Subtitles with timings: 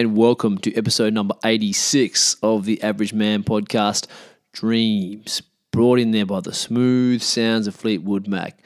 [0.00, 4.06] And welcome to episode number 86 of the Average Man podcast,
[4.50, 8.58] Dreams, brought in there by the smooth sounds of Fleetwood Mac.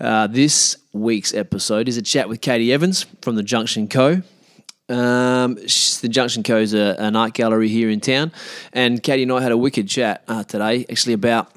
[0.00, 4.22] Uh, this week's episode is a chat with Katie Evans from the Junction Co.
[4.88, 8.32] Um, the Junction Co is a, an art gallery here in town,
[8.72, 11.50] and Katie and I had a wicked chat uh, today, actually about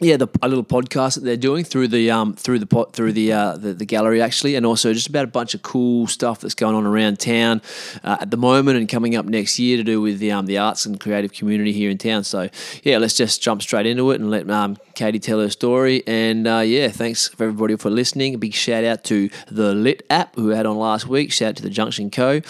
[0.00, 3.12] yeah, the, a little podcast that they're doing through the um through the pot through
[3.12, 6.40] the, uh, the the gallery actually, and also just about a bunch of cool stuff
[6.40, 7.62] that's going on around town
[8.04, 10.58] uh, at the moment and coming up next year to do with the um the
[10.58, 12.24] arts and creative community here in town.
[12.24, 12.48] So
[12.82, 16.02] yeah, let's just jump straight into it and let um Katie tell her story.
[16.06, 18.34] And uh, yeah, thanks for everybody for listening.
[18.34, 21.32] A big shout out to the Lit app who had on last week.
[21.32, 22.40] Shout out to the Junction Co.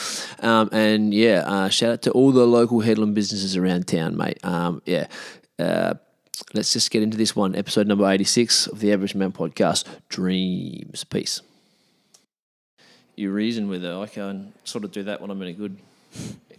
[0.40, 4.38] Um, and yeah, uh, shout out to all the local Hedland businesses around town, mate.
[4.44, 5.08] Um, yeah.
[5.58, 5.94] Uh,
[6.56, 7.54] let's just get into this one.
[7.54, 11.04] Episode number 86 of the Average Man podcast Dreams.
[11.04, 11.42] Peace.
[13.14, 14.00] You reason with her.
[14.00, 15.76] I can sort of do that when I'm in a good,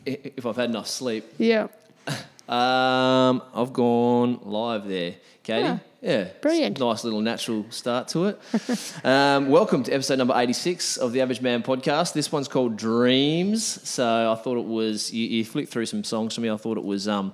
[0.05, 1.25] if I've had enough sleep.
[1.37, 1.67] Yeah.
[2.47, 5.63] Um, I've gone live there, Katie.
[5.63, 5.79] Yeah.
[6.01, 6.79] Yeah, Brilliant.
[6.79, 8.39] Nice little natural start to it.
[9.03, 12.13] um, welcome to episode number 86 of the Average Man podcast.
[12.13, 13.65] This one's called Dreams.
[13.65, 16.49] So I thought it was, you, you flicked through some songs to me.
[16.49, 17.33] I thought it was um,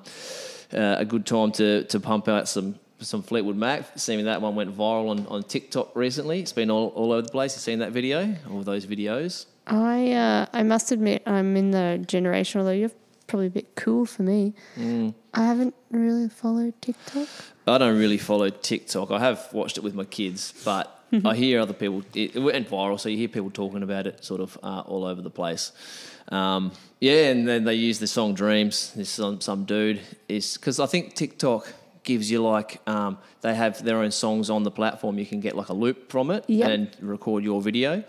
[0.73, 3.85] uh, a good time to, to pump out some some Fleetwood Mac.
[3.97, 6.39] Seeing that one went viral on, on TikTok recently.
[6.39, 7.55] It's been all, all over the place.
[7.55, 9.45] You've seen that video, all those videos.
[9.67, 12.91] I uh, I must admit I'm in the generation, although you're
[13.27, 14.53] probably a bit cool for me.
[14.77, 15.13] Mm.
[15.33, 17.27] I haven't really followed TikTok.
[17.67, 19.11] I don't really follow TikTok.
[19.11, 22.03] I have watched it with my kids, but I hear other people.
[22.13, 25.05] It, it went viral, so you hear people talking about it sort of uh, all
[25.05, 25.71] over the place.
[26.29, 30.79] Um, yeah, and then they use the song "Dreams." This some some dude is because
[30.79, 31.71] I think TikTok
[32.03, 35.17] gives you like um, they have their own songs on the platform.
[35.19, 36.69] You can get like a loop from it Yep.
[36.69, 38.03] and record your video.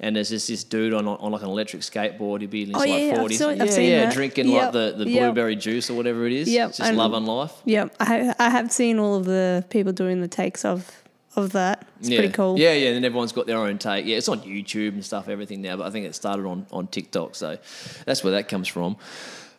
[0.00, 2.40] And there's just this dude on on like an electric skateboard.
[2.40, 3.32] He'd be in his Oh, like yeah, I've 40s.
[3.38, 5.22] seen- yeah, I've yeah, drinking Yep, like the, the yep.
[5.34, 6.48] blueberry juice or whatever it is.
[6.48, 7.52] Yep, Just and- love and life.
[7.64, 11.02] Yeah, I I have seen all of the people doing the takes of
[11.38, 11.86] of that.
[12.00, 12.18] It's yeah.
[12.18, 12.58] pretty cool.
[12.58, 14.04] Yeah, yeah, and everyone's got their own take.
[14.06, 16.86] Yeah, it's on YouTube and stuff, everything now, but I think it started on, on
[16.88, 17.58] TikTok, so
[18.04, 18.96] that's where that comes from.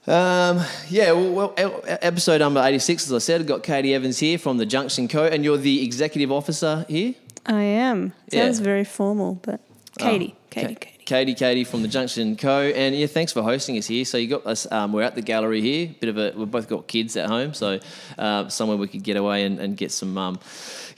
[0.08, 4.38] Um, yeah, well, well, episode number 86, as I said, I've got Katie Evans here
[4.38, 7.16] from the Junction Co., and you're the executive officer here?
[7.46, 8.14] I am.
[8.32, 8.46] Yeah.
[8.46, 9.62] Sounds very formal, but
[9.98, 10.99] Katie, Katie, Ka- Katie.
[11.10, 12.62] Katie, Katie from the Junction Co.
[12.62, 14.06] And yeah, thanks for hosting us here.
[14.06, 14.72] So you got us.
[14.72, 15.90] Um, we're at the gallery here.
[16.00, 16.34] Bit of a.
[16.38, 17.80] We've both got kids at home, so
[18.20, 20.40] uh, somewhere we could get away and, and get some um,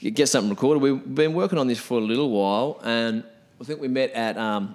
[0.00, 0.82] get something recorded.
[0.82, 3.24] We've been working on this for a little while, and
[3.58, 4.74] I think we met at um,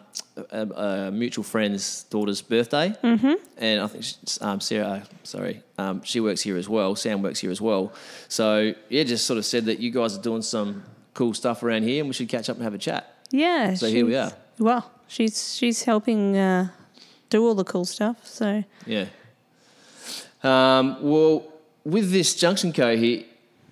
[0.49, 3.33] a, a mutual friend's daughter's birthday, mm-hmm.
[3.57, 5.03] and I think she's, um, Sarah.
[5.21, 6.95] Sorry, um, she works here as well.
[6.95, 7.93] Sam works here as well.
[8.27, 11.83] So yeah, just sort of said that you guys are doing some cool stuff around
[11.83, 13.13] here, and we should catch up and have a chat.
[13.29, 13.75] Yeah.
[13.75, 14.31] So here we are.
[14.57, 16.69] Well, she's she's helping uh,
[17.30, 18.25] do all the cool stuff.
[18.25, 19.06] So Yeah.
[20.44, 21.44] Um, well,
[21.83, 23.24] with this Junction Co here,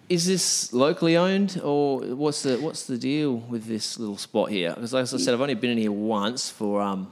[0.10, 4.72] is this locally owned or what's the what's the deal with this little spot here?
[4.74, 7.12] Because, as I said, I've only been in here once for um,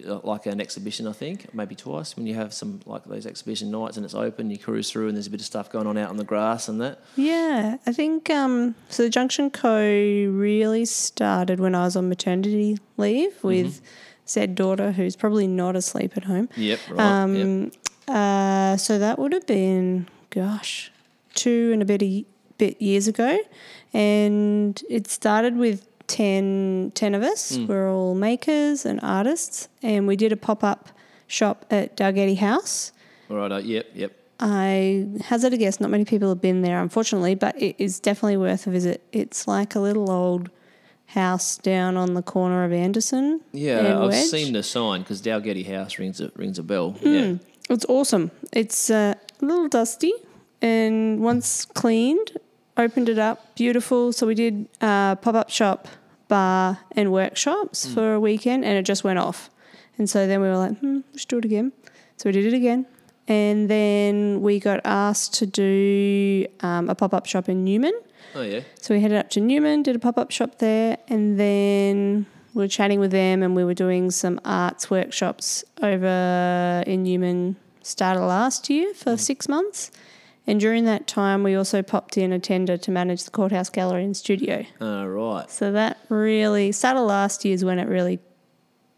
[0.00, 2.16] like an exhibition, I think, maybe twice.
[2.16, 5.16] When you have some like those exhibition nights and it's open, you cruise through and
[5.16, 7.00] there's a bit of stuff going on out on the grass and that.
[7.16, 9.04] Yeah, I think um, so.
[9.04, 9.78] The Junction Co.
[9.78, 13.80] really started when I was on maternity leave with
[14.24, 16.48] said daughter, who's probably not asleep at home.
[16.56, 16.80] Yep.
[16.90, 17.00] Right.
[17.00, 17.72] Um, yep.
[18.08, 20.90] uh, so that would have been, gosh,
[21.34, 22.24] two and a bit, a
[22.58, 23.38] bit years ago,
[23.92, 27.56] and it started with 10, 10 of us.
[27.58, 30.88] We're all makers and artists, and we did a pop up
[31.26, 32.92] shop at Dalgety House.
[33.30, 33.52] All right.
[33.52, 33.86] Uh, yep.
[33.94, 34.12] Yep.
[34.40, 38.36] I hazard a guess, not many people have been there, unfortunately, but it is definitely
[38.36, 39.02] worth a visit.
[39.12, 40.50] It's like a little old
[41.06, 43.40] house down on the corner of Anderson.
[43.52, 44.26] Yeah, I've Wedge.
[44.26, 46.92] seen the sign because Dalgety House rings a, rings a bell.
[46.92, 47.08] Hmm.
[47.08, 47.34] Yeah.
[47.70, 48.30] It's awesome.
[48.52, 50.12] It's uh, a little dusty,
[50.60, 52.32] and once cleaned,
[52.76, 54.12] opened it up, beautiful.
[54.12, 55.88] So we did uh, pop up shop,
[56.28, 59.50] bar, and workshops for a weekend, and it just went off.
[59.98, 61.72] And so then we were like, hmm, we should do it again.
[62.16, 62.86] So we did it again.
[63.26, 67.94] And then we got asked to do um, a pop up shop in Newman.
[68.34, 68.60] Oh yeah.
[68.80, 72.62] So we headed up to Newman, did a pop up shop there, and then we
[72.62, 78.20] were chatting with them and we were doing some arts workshops over in Newman started
[78.20, 79.90] last year for six months.
[80.46, 84.04] And during that time, we also popped in a tender to manage the courthouse gallery
[84.04, 84.64] and studio.
[84.80, 85.50] All right.
[85.50, 88.20] So that really started last year is when it really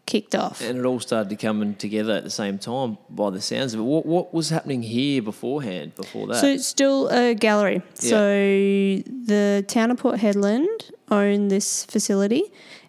[0.05, 0.61] kicked off.
[0.61, 3.81] And it all started to coming together at the same time by the sounds of
[3.81, 3.83] it.
[3.83, 5.95] What what was happening here beforehand?
[5.95, 6.37] Before that.
[6.37, 7.81] So it's still a gallery.
[7.93, 12.43] So the town of Port Hedland owned this facility,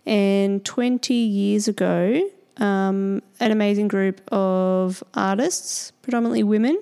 [0.06, 6.80] and 20 years ago, um, an amazing group of artists, predominantly women,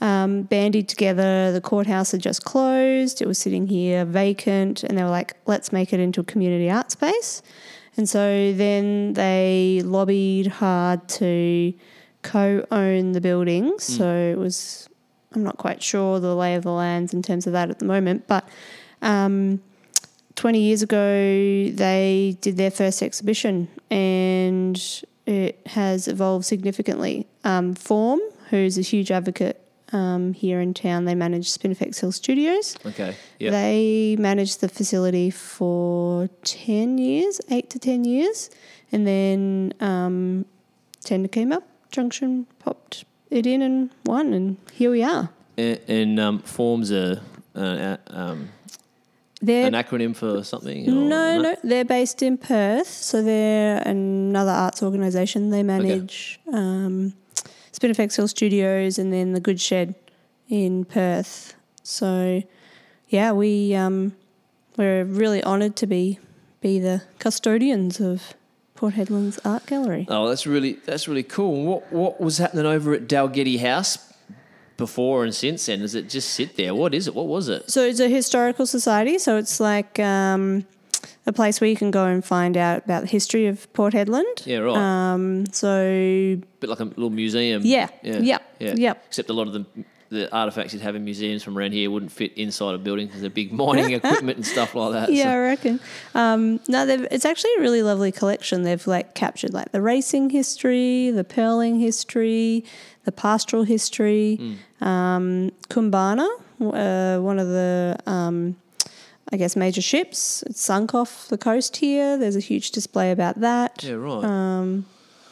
[0.00, 1.52] um, bandied together.
[1.52, 3.20] The courthouse had just closed.
[3.20, 6.70] It was sitting here vacant, and they were like, "Let's make it into a community
[6.70, 7.42] art space."
[7.96, 11.74] And so then they lobbied hard to
[12.22, 13.84] co-own the buildings.
[13.84, 14.88] So it was
[15.34, 17.84] I'm not quite sure the lay of the lands in terms of that at the
[17.84, 18.48] moment, but
[19.02, 19.60] um,
[20.34, 27.26] 20 years ago they did their first exhibition and it has evolved significantly.
[27.44, 29.60] Um, Form, who's a huge advocate
[29.92, 32.76] um, here in town, they manage Spinifex Hill Studios.
[32.86, 33.16] okay.
[33.38, 33.50] Yeah.
[33.50, 38.50] They managed the facility for 10 years, 8 to 10 years,
[38.92, 40.44] and then um,
[41.02, 45.30] tender came up, Junction popped it in and won, and here we are.
[45.56, 47.20] And, and um, forms a,
[47.54, 48.50] a, um,
[49.40, 50.86] They're an acronym for something.
[50.86, 55.50] no, no, they're based in Perth, so they're another arts organisation.
[55.50, 57.14] They manage um,
[57.80, 59.94] Spinifex Hill Studios and then the Good Shed
[60.48, 61.54] in Perth.
[61.82, 62.42] So,
[63.08, 64.14] yeah, we um,
[64.76, 66.18] we're really honoured to be
[66.60, 68.34] be the custodians of
[68.74, 70.06] Port Hedland's art gallery.
[70.10, 71.64] Oh, that's really that's really cool.
[71.64, 74.12] What what was happening over at Dalgety House
[74.76, 75.78] before and since then?
[75.80, 76.74] Does it just sit there?
[76.74, 77.14] What is it?
[77.14, 77.70] What was it?
[77.70, 79.18] So it's a historical society.
[79.18, 80.66] So it's like um,
[81.26, 84.46] a place where you can go and find out about the history of Port Hedland.
[84.46, 84.76] Yeah, right.
[84.76, 87.62] Um, so bit like a little museum.
[87.64, 87.88] Yeah.
[88.02, 88.18] Yeah.
[88.18, 88.56] Yep.
[88.58, 88.74] Yeah.
[88.76, 89.04] Yep.
[89.08, 89.66] Except a lot of the
[90.10, 93.20] the artifacts you'd have in museums from around here wouldn't fit inside a building because
[93.20, 95.12] they're big mining equipment and stuff like that.
[95.12, 95.78] yeah, I reckon.
[96.16, 98.64] Um, no, they've, it's actually a really lovely collection.
[98.64, 102.64] They've like captured like the racing history, the pearling history,
[103.04, 104.58] the pastoral history.
[104.80, 106.28] Um, Koombana,
[106.60, 108.56] uh, one of the um,
[109.32, 112.18] I guess major ships, it's sunk off the coast here.
[112.18, 113.82] There's a huge display about that.
[113.84, 114.24] yeah, right.
[114.24, 114.86] Um,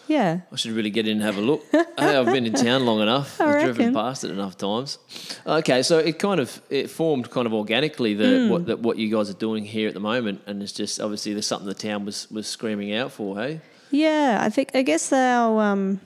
[0.06, 0.40] yeah.
[0.52, 1.62] I should really get in and have a look.
[1.72, 3.40] hey, I've been in town long enough.
[3.40, 4.98] I I've driven past it enough times.
[5.46, 8.48] Okay, so it kind of it formed kind of organically the Hmm.
[8.50, 11.32] what that what you guys are doing here at the moment, and it's just obviously
[11.34, 13.36] there's something the town was was screaming out for.
[13.36, 16.00] Hey, Yeah, I think I guess our um,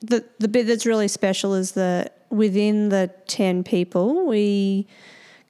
[0.00, 4.86] the the bit that's really special is that within the ten people, we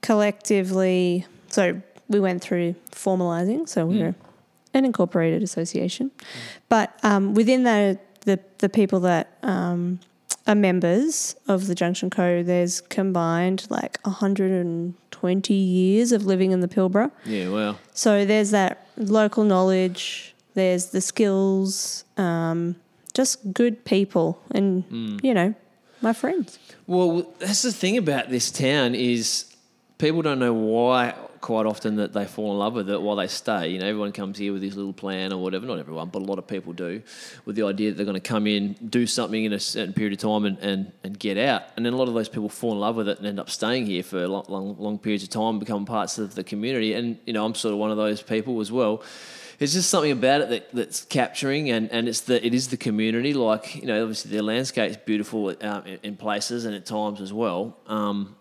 [0.00, 4.14] collectively so we went through formalizing, so we're
[4.74, 6.10] an incorporated association,
[6.68, 9.98] but um, within the, the the people that um,
[10.46, 16.68] are members of the Junction Co, there's combined like 120 years of living in the
[16.68, 17.10] Pilbara.
[17.24, 22.76] yeah, well, So there's that local knowledge, there's the skills, um,
[23.14, 24.84] just good people, and
[25.22, 25.54] you know,
[26.00, 26.58] my friends.
[26.86, 29.54] Well, that's the thing about this town is
[29.98, 33.26] people don't know why quite often that they fall in love with it while they
[33.26, 33.68] stay.
[33.68, 35.66] You know, everyone comes here with this little plan or whatever.
[35.66, 37.02] Not everyone, but a lot of people do,
[37.44, 40.12] with the idea that they're going to come in, do something in a certain period
[40.12, 41.62] of time, and, and, and get out.
[41.76, 43.50] And then a lot of those people fall in love with it and end up
[43.50, 46.94] staying here for long, long, long periods of time, become parts of the community.
[46.94, 49.02] And you know, I'm sort of one of those people as well.
[49.58, 52.78] It's just something about it that, that's capturing, and, and it's the it is the
[52.78, 53.34] community.
[53.34, 57.30] Like you know, obviously the landscape's beautiful um, in, in places and at times as
[57.30, 57.76] well.
[57.86, 58.36] Um,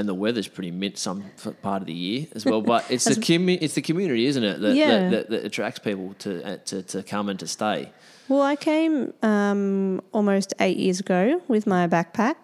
[0.00, 1.18] and the weather's pretty mint some
[1.62, 2.60] part of the year as well.
[2.74, 4.86] But it's the commu- it's the community, isn't it, that, Yeah.
[4.86, 7.92] that, that, that attracts people to, uh, to to come and to stay.
[8.28, 12.36] Well, I came um, almost eight years ago with my backpack.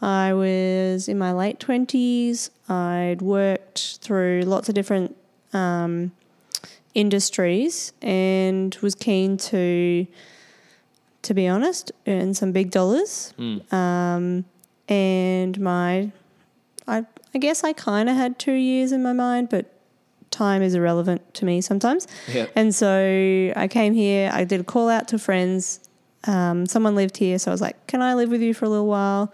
[0.00, 2.50] I was in my late twenties.
[2.68, 5.14] I'd worked through lots of different
[5.52, 6.12] um,
[6.94, 10.06] industries and was keen to,
[11.22, 13.34] to be honest, earn some big dollars.
[13.70, 14.44] Um,
[14.88, 16.10] and my,
[16.88, 17.04] I
[17.34, 19.72] I guess I kind of had two years in my mind, but
[20.30, 22.06] time is irrelevant to me sometimes.
[22.32, 22.46] Yeah.
[22.56, 24.30] And so I came here.
[24.32, 25.88] I did a call out to friends.
[26.24, 28.68] Um, someone lived here, so I was like, "Can I live with you for a
[28.68, 29.32] little while?"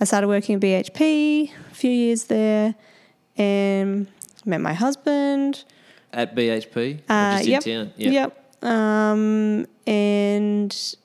[0.00, 2.74] I started working at BHP, a few years there,
[3.36, 4.08] and
[4.44, 5.64] met my husband.
[6.12, 7.00] At BHP?
[7.08, 7.66] Uh, just yep.
[7.66, 7.92] in town?
[7.96, 8.64] Yep.
[8.64, 10.96] Um, and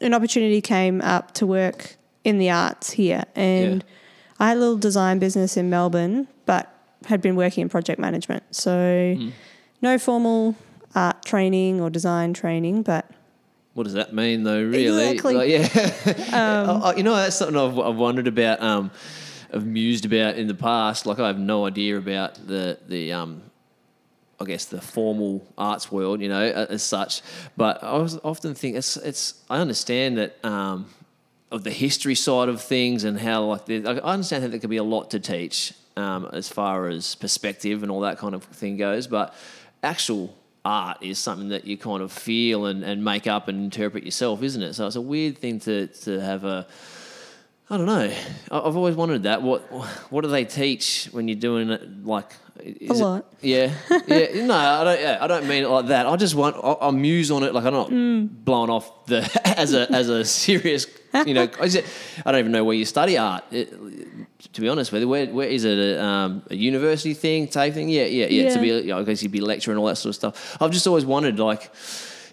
[0.00, 3.24] an opportunity came up to work in the arts here.
[3.34, 3.94] And Yeah.
[4.40, 6.72] I had a little design business in Melbourne, but
[7.06, 8.42] had been working in project management.
[8.54, 9.28] So Hmm.
[9.82, 10.54] no formal
[10.94, 13.10] art training or design training, but
[13.74, 14.60] What does that mean, though?
[14.62, 15.10] Really?
[15.12, 15.34] Exactly.
[15.34, 16.24] Um, Like, yeah.
[16.66, 18.60] Oh, oh, you know, that's something I've, I've wondered about.
[18.60, 18.90] Um,
[19.54, 21.06] I've mused about in the past.
[21.06, 23.42] Like, I have no idea about the the um,
[24.40, 27.22] I guess the formal arts world, you know, as such.
[27.56, 29.34] But I was often think it's it's.
[29.48, 30.44] I understand that.
[30.44, 30.86] Um,
[31.50, 34.76] of the history side of things and how like I understand that there could be
[34.76, 38.76] a lot to teach um, as far as perspective and all that kind of thing
[38.76, 39.34] goes, but
[39.82, 44.04] actual art is something that you kind of feel and, and make up and interpret
[44.04, 44.74] yourself, isn't it?
[44.74, 46.66] So it's a weird thing to, to have a
[47.70, 48.10] I don't know.
[48.50, 49.42] I've always wondered that.
[49.42, 49.60] What
[50.10, 52.04] what do they teach when you're doing it?
[52.04, 53.24] Like is it- lot.
[53.40, 53.72] yeah,
[54.06, 54.44] yeah.
[54.46, 55.00] No, I don't.
[55.00, 56.06] Yeah, I don't mean it like that.
[56.06, 56.56] I just want.
[56.62, 57.54] I, I muse on it.
[57.54, 58.28] Like I'm not Mm.
[58.44, 59.18] blowing off the
[59.58, 60.86] as a as a serious.
[61.26, 61.84] You know, it,
[62.26, 63.44] I don't even know where you study art.
[63.50, 63.70] It,
[64.52, 65.78] to be honest with you, where where is it?
[65.78, 67.88] A, um, a university thing, type thing?
[67.88, 68.48] Yeah, yeah, yeah.
[68.50, 68.60] To Yeah.
[68.60, 70.56] be, you know, I guess you'd be lecturing and all that sort of stuff.
[70.60, 71.70] I've just always wanted like.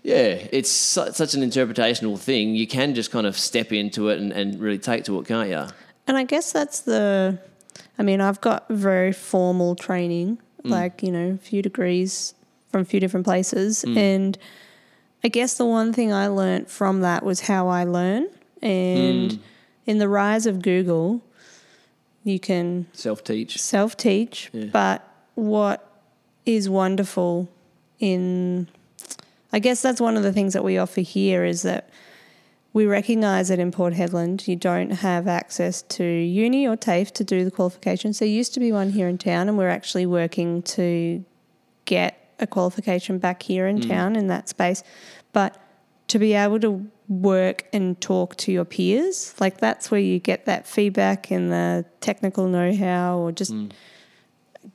[0.04, 2.54] Yeah, it's su- such an interpretational thing.
[2.54, 5.50] You can just kind of step into it and, and really take to it, can't
[5.50, 5.66] you?
[6.06, 7.40] And I guess that's the,
[7.98, 10.70] I mean, I've got very formal training, Mm.
[10.72, 12.34] like, you know, a few degrees
[12.72, 13.86] from a few different places.
[13.88, 13.98] Mm.
[13.98, 14.38] And
[15.24, 18.28] I guess the one thing I learnt from that was how I learn.
[18.62, 19.40] And Mm.
[19.86, 21.22] in the rise of Google,
[22.24, 23.62] you can Self teach.
[23.62, 24.66] self teach, Yeah.
[24.74, 25.88] but what
[26.46, 27.48] is wonderful
[28.00, 28.68] in,
[29.54, 31.90] I guess that's one of the things that we offer here is that
[32.76, 37.24] we recognise that in Port Hedland you don't have access to uni or TAFE to
[37.24, 38.20] do the qualifications.
[38.20, 41.24] There used to be one here in town, and we're actually working to
[41.86, 43.88] get a qualification back here in mm.
[43.88, 44.84] town in that space.
[45.32, 45.58] But
[46.10, 50.46] to be able to work and talk to your peers, like that's where you get
[50.46, 53.72] that feedback and the technical know how or just mm.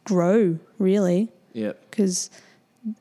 [0.04, 1.72] grow, really Yeah.
[1.90, 2.30] because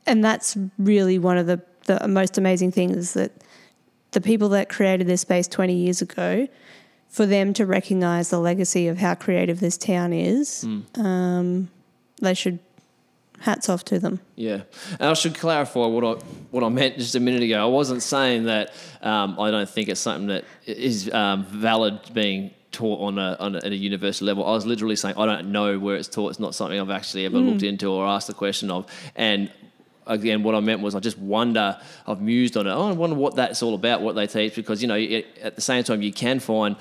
[0.06, 3.32] and that's really one of the, the most amazing things that
[4.12, 6.48] the people that created this space 20 years ago
[7.08, 10.64] for them to recognize the legacy of how creative this town is
[10.96, 11.70] um,
[12.22, 12.60] they should
[13.42, 14.62] hats off to them Yeah,
[15.00, 17.62] and I should clarify what I what I meant just a minute ago.
[17.62, 22.52] I wasn't saying that um, I don't think it's something that is um, valid being
[22.72, 24.46] taught on a, on a at a university level.
[24.46, 26.32] I was literally saying I don't know where it's taught.
[26.32, 28.86] It's not something I've actually ever looked into or asked the question of.
[29.16, 29.52] And
[30.10, 31.80] again, what I meant was I just wonder.
[32.06, 32.72] I've mused on it.
[32.72, 34.02] Oh, I wonder what that's all about.
[34.02, 36.76] What they teach because you know it, at the same time you can find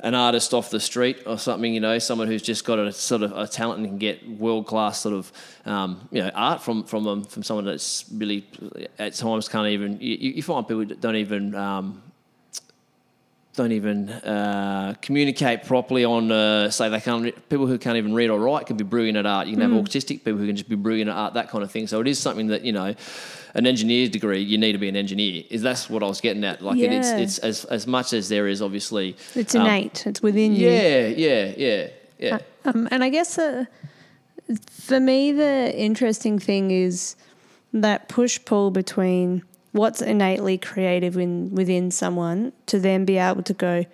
[0.00, 3.22] an artist off the street or something, you know, someone who's just got a sort
[3.22, 5.32] of a talent and can get world class sort of,
[5.64, 8.46] um, you know, art from from from someone that's really
[8.98, 10.00] at times can't even.
[10.00, 11.54] You, you find people that don't even.
[11.54, 12.02] Um,
[13.58, 17.48] don't even uh, communicate properly on, uh, say, they can't.
[17.48, 19.48] People who can't even read or write can be brilliant at art.
[19.48, 21.70] You can have autistic people who can just be brilliant at art, that kind of
[21.70, 21.88] thing.
[21.88, 22.94] So it is something that you know,
[23.54, 25.42] an engineer's degree, you need to be an engineer.
[25.50, 26.62] Is that's what I was getting at?
[26.62, 29.16] Like it, it's it's as as much as there is obviously.
[29.34, 31.88] it's um, innate it's within you yeah, yeah, yeah,
[32.18, 32.38] yeah.
[32.64, 33.64] Um, and I guess uh,
[34.70, 37.16] for me, the interesting thing is
[37.72, 43.54] that push pull between what's innately creative in, within someone to then be able to
[43.54, 43.84] go,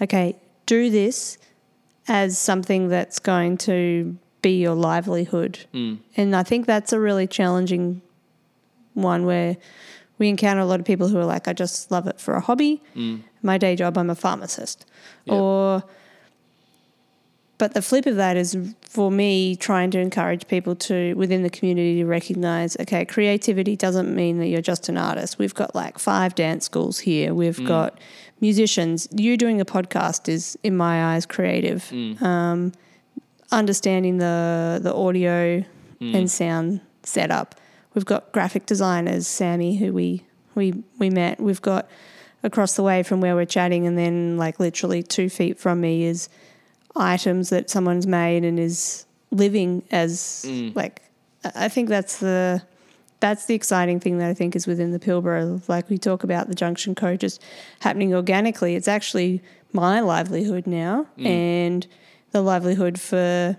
[0.00, 1.38] okay, do this
[2.08, 5.66] as something that's going to be your livelihood.
[5.72, 5.98] Mm.
[6.16, 8.02] And I think that's a really challenging
[8.94, 9.56] one where
[10.18, 12.40] we encounter a lot of people who are like, I just love it for a
[12.40, 12.82] hobby.
[12.94, 13.22] Mm.
[13.42, 14.84] My day job, I'm a pharmacist.
[15.24, 15.34] Yep.
[15.34, 15.84] Or
[17.60, 21.50] but the flip of that is for me trying to encourage people to within the
[21.50, 25.38] community to recognize okay creativity doesn't mean that you're just an artist.
[25.38, 27.34] We've got like five dance schools here.
[27.34, 27.66] We've mm.
[27.66, 28.00] got
[28.40, 29.08] musicians.
[29.14, 31.84] You doing a podcast is in my eyes creative.
[31.92, 32.22] Mm.
[32.22, 32.72] Um,
[33.52, 35.62] understanding the the audio
[36.00, 36.14] mm.
[36.14, 37.56] and sound setup.
[37.92, 40.24] We've got graphic designers sammy who we
[40.54, 41.38] we we met.
[41.40, 41.90] We've got
[42.42, 46.04] across the way from where we're chatting and then like literally two feet from me
[46.04, 46.30] is
[46.96, 50.74] items that someone's made and is living as mm.
[50.74, 51.02] like
[51.54, 52.62] I think that's the
[53.20, 55.66] that's the exciting thing that I think is within the Pilbara.
[55.68, 57.42] Like we talk about the Junction Co just
[57.80, 58.74] happening organically.
[58.74, 59.42] It's actually
[59.72, 61.26] my livelihood now mm.
[61.26, 61.86] and
[62.32, 63.56] the livelihood for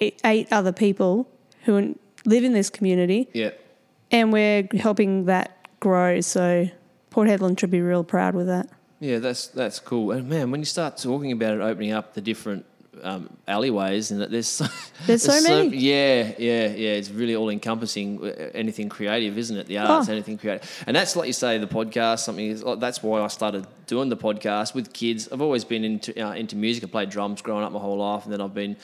[0.00, 1.28] eight, eight other people
[1.64, 3.50] who live in this community, Yeah.
[4.10, 6.20] and we're helping that grow.
[6.20, 6.68] So
[7.10, 8.68] Port Hedland should be real proud with that.
[9.00, 10.12] Yeah, that's that's cool.
[10.12, 12.66] And man, when you start talking about it, opening up the different
[13.02, 14.66] um, alleyways, and that there's so,
[15.06, 15.76] There's so many.
[15.76, 16.90] yeah, yeah, yeah.
[16.98, 18.22] It's really all encompassing.
[18.24, 19.66] uh, Anything creative, isn't it?
[19.66, 20.12] The arts, Oh.
[20.12, 22.20] anything creative, and that's like you say, the podcast.
[22.20, 25.28] Something is that's why I started doing the podcast with kids.
[25.32, 26.84] I've always been into uh, into music.
[26.84, 28.76] I played drums growing up my whole life, and then I've been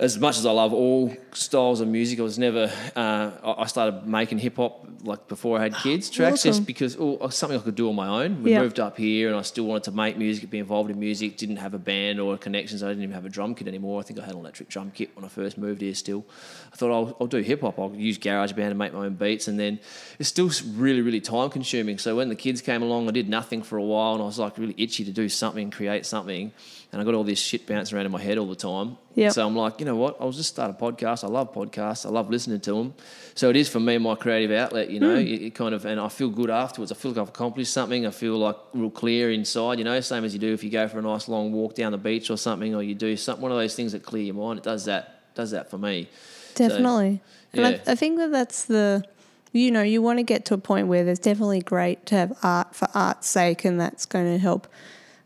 [0.00, 2.72] as much as I love all styles of music, I was never.
[2.96, 6.50] Uh, I started making hip hop like before I had kids tracks, Awesome.
[6.52, 8.42] just because oh, something I could do on my own.
[8.42, 8.62] We Yeah.
[8.62, 11.36] moved up here, and I still wanted to make music, be involved in music.
[11.36, 12.82] Didn't have a band or connections.
[12.82, 14.00] I didn't even have a drum kit anymore.
[14.00, 15.94] I think I had an electric drum kit when I first moved here.
[15.94, 16.24] Still,
[16.72, 17.78] I thought I'll, I'll do hip hop.
[17.78, 19.80] I'll use GarageBand and make my own beats, and then
[20.18, 21.98] it's still really, really time consuming.
[21.98, 24.38] So when the kids came along, I did nothing for a while, and I was
[24.38, 26.52] like really itchy to do something, create something,
[26.92, 28.98] and I got all this shit bouncing around in my head all the time.
[29.14, 29.32] Yep.
[29.32, 30.16] So I'm like, you know what?
[30.18, 31.22] I'll just start a podcast.
[31.22, 32.04] I love podcasts.
[32.04, 32.94] I love listening to them.
[33.36, 34.90] So it is for me my creative outlet.
[34.90, 35.20] You know, hmm.
[35.20, 36.90] it, it kind of, and I feel good afterwards.
[36.90, 38.06] I feel like I've accomplished something.
[38.06, 39.78] I feel like real clear inside.
[39.78, 41.92] You know, same as you do if you go for a nice long walk down
[41.92, 44.34] the beach or something, or you do some one of those things that clear your
[44.34, 44.58] mind.
[44.58, 45.34] It does that.
[45.34, 46.08] Does that for me.
[46.56, 47.22] So, Definitely.
[47.52, 47.66] and.
[47.66, 49.04] I, I think that that's the,
[49.52, 52.36] you know, you want to get to a point where there's definitely great to have
[52.42, 54.66] art for art's sake, and that's going to help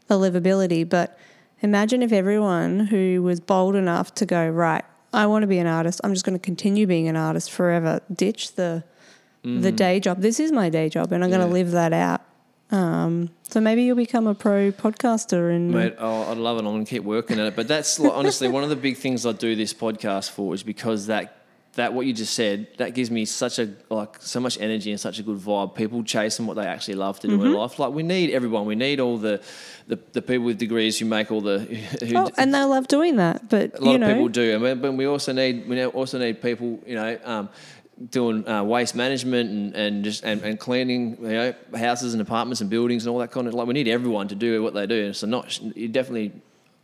[0.09, 0.87] the livability.
[0.87, 1.18] But
[1.64, 5.66] imagine if everyone who was bold enough to go, right, I want to be an
[5.66, 8.85] artist, I'm just going to continue being an artist forever, ditch the,
[9.42, 10.20] the day job.
[10.20, 11.44] This is my day job, and I'm going Mm.
[11.44, 11.48] Yeah.
[11.48, 12.20] to live that out.
[12.70, 16.61] Um, so maybe you'll become a pro podcaster and Mate, oh, I'd love it.
[16.61, 17.55] I'm going to keep working at it.
[17.57, 21.07] But that's honestly one of the big things I do this podcast for is because
[21.07, 21.43] that
[21.76, 25.00] that what you just said that gives me such a like so much energy and
[25.00, 25.74] such a good vibe.
[25.74, 27.46] People chasing what they actually love to do Mm-hmm.
[27.46, 27.78] in life.
[27.78, 28.64] Like we need everyone.
[28.66, 29.42] We need all the
[29.88, 33.16] the, the people with degrees who make all the who, oh, and they love doing
[33.16, 33.48] that.
[33.48, 36.18] But a lot of know, people do, and we- but we also need we also
[36.18, 37.48] need people, you know, um,
[38.10, 42.60] doing uh, waste management and, and just and, and cleaning, you know, houses and apartments
[42.60, 43.66] and buildings and all that kind of like.
[43.66, 45.12] We need everyone to do what they do.
[45.12, 46.32] So not you definitely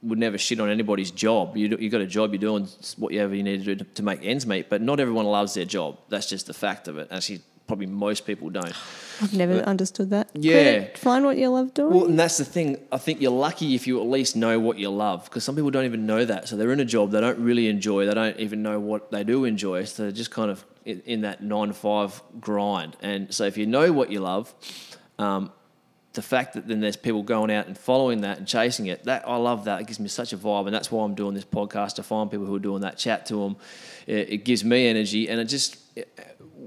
[0.02, 1.56] would never shit on anybody's job.
[1.56, 4.20] You you got a job, you're doing whatever you need to do to, to make
[4.24, 4.68] ends meet.
[4.70, 5.98] But not everyone loves their job.
[6.08, 7.08] That's just the fact of it.
[7.10, 8.74] Actually, probably most people don't.
[9.22, 10.30] I've never understood that.
[10.34, 10.86] Yeah.
[10.96, 11.94] Find what you love doing.
[11.94, 12.78] Well, and that's the thing.
[12.90, 15.70] I think you're lucky if you at least know what you love, because some people
[15.70, 16.48] don't even know that.
[16.48, 18.06] So they're in a job they don't really enjoy.
[18.06, 19.84] They don't even know what they do enjoy.
[19.84, 22.96] So they're just kind of in, in that nine to five grind.
[23.02, 24.54] And so if you know what you love,
[25.18, 25.52] um,
[26.12, 29.26] the fact that then there's people going out and following that and chasing it, that
[29.28, 29.80] I love that.
[29.80, 32.30] It gives me such a vibe, and that's why I'm doing this podcast to find
[32.30, 33.56] people who are doing that, chat to them.
[34.06, 35.76] It, it gives me energy, and it just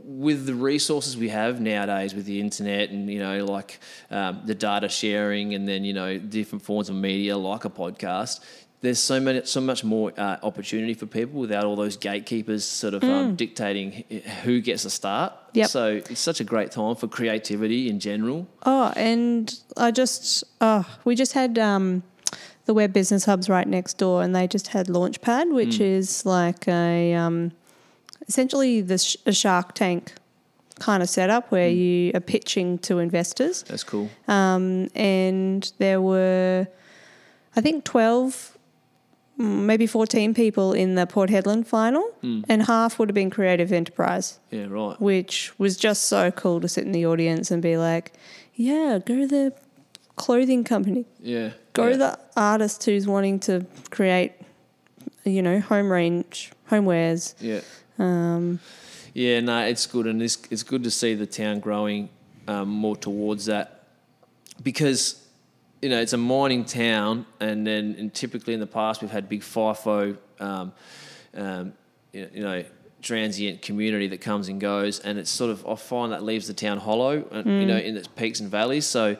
[0.06, 3.80] with the resources we have nowadays with the internet and you know like
[4.12, 8.42] um, the data sharing and then you know different forms of media like a podcast
[8.84, 12.94] there's so many so much more uh, opportunity for people without all those gatekeepers sort
[12.94, 14.04] of um, dictating
[14.44, 15.34] who gets a start.
[15.54, 15.70] Yep.
[15.70, 18.48] so it's such a great time for creativity in general.
[18.66, 22.04] Oh, and I just, oh, we just had um,
[22.66, 26.68] the Web Business Hubs right next door, and they just had Launchpad, which is like
[26.68, 27.52] a um,
[28.28, 30.14] essentially the sh- a Shark Tank
[30.80, 33.64] kind of setup where you are pitching to investors.
[33.64, 34.10] that's cool.
[34.28, 36.68] Um, and there were,
[37.56, 38.53] I think, 12, mm,
[39.38, 42.04] maybe 14 people in the Port Hedland final,
[42.48, 46.68] and half would have been creative enterprise yeah right which was just so cool to
[46.68, 48.14] sit in the audience and be like,
[48.56, 49.54] yeah, go to the
[50.16, 51.92] clothing company, yeah go yeah.
[51.92, 54.34] to the artist who's wanting to create,
[55.24, 57.34] you know, home range, homewares.
[57.40, 57.62] Yeah.
[58.00, 58.60] Um,
[59.14, 62.10] Yeah, no, it's good, and it's it's good to see the town growing
[62.48, 63.84] um, more towards that
[64.62, 65.23] because
[65.84, 69.28] you know it's a mining town, and then and typically in the past we've had
[69.28, 70.74] big FIFO, um,
[71.36, 71.74] um,
[72.14, 72.64] you you know,
[73.02, 76.54] transient community that comes and goes, and it's sort of I find that leaves the
[76.54, 78.88] town hollow, and, you know, in its peaks and valleys.
[78.88, 79.18] So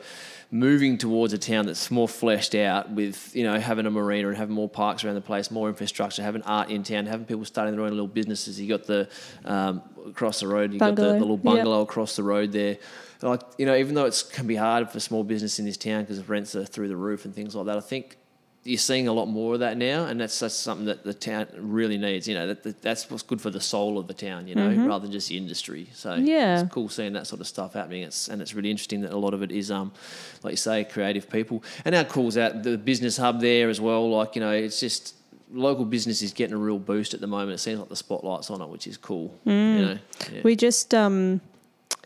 [0.50, 4.36] moving towards a town that's more fleshed out with you know having a marina and
[4.36, 7.74] having more parks around the place, more infrastructure, having art in town, having people starting
[7.74, 8.60] their own little businesses.
[8.60, 9.08] You got the
[9.44, 11.42] um, across the road, you got the, the little yep.
[11.42, 12.78] bungalow across the road there.
[13.22, 16.02] Like you know, even though it can be hard for small business in this town
[16.02, 18.16] because the rents are through the roof and things like that, I think
[18.64, 21.46] you're seeing a lot more of that now, and that's, that's something that the town
[21.58, 22.26] really needs.
[22.26, 24.48] You know, that, that that's what's good for the soul of the town.
[24.48, 25.88] You know, rather than just the industry.
[25.92, 26.26] So Mm-hmm.
[26.26, 26.60] Yeah.
[26.62, 28.02] it's cool seeing that sort of stuff happening.
[28.04, 29.92] It's and it's really interesting that a lot of it is, um,
[30.42, 31.62] like you say, creative people.
[31.84, 34.08] And our calls out the business hub there as well.
[34.10, 35.14] Like you know, it's just
[35.52, 37.52] local business is getting a real boost at the moment.
[37.52, 39.32] It seems like the spotlight's on it, which is cool.
[39.44, 39.98] You know,
[40.32, 40.40] yeah.
[40.42, 41.40] We just um,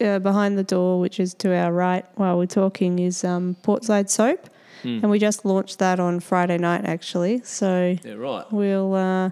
[0.01, 4.11] uh, behind the door, which is to our right while we're talking, is um, Portside
[4.11, 4.51] Soap,
[4.85, 7.43] and we just launched that on Friday night actually.
[7.45, 8.45] So Yeah, right.
[8.53, 9.31] we'll uh,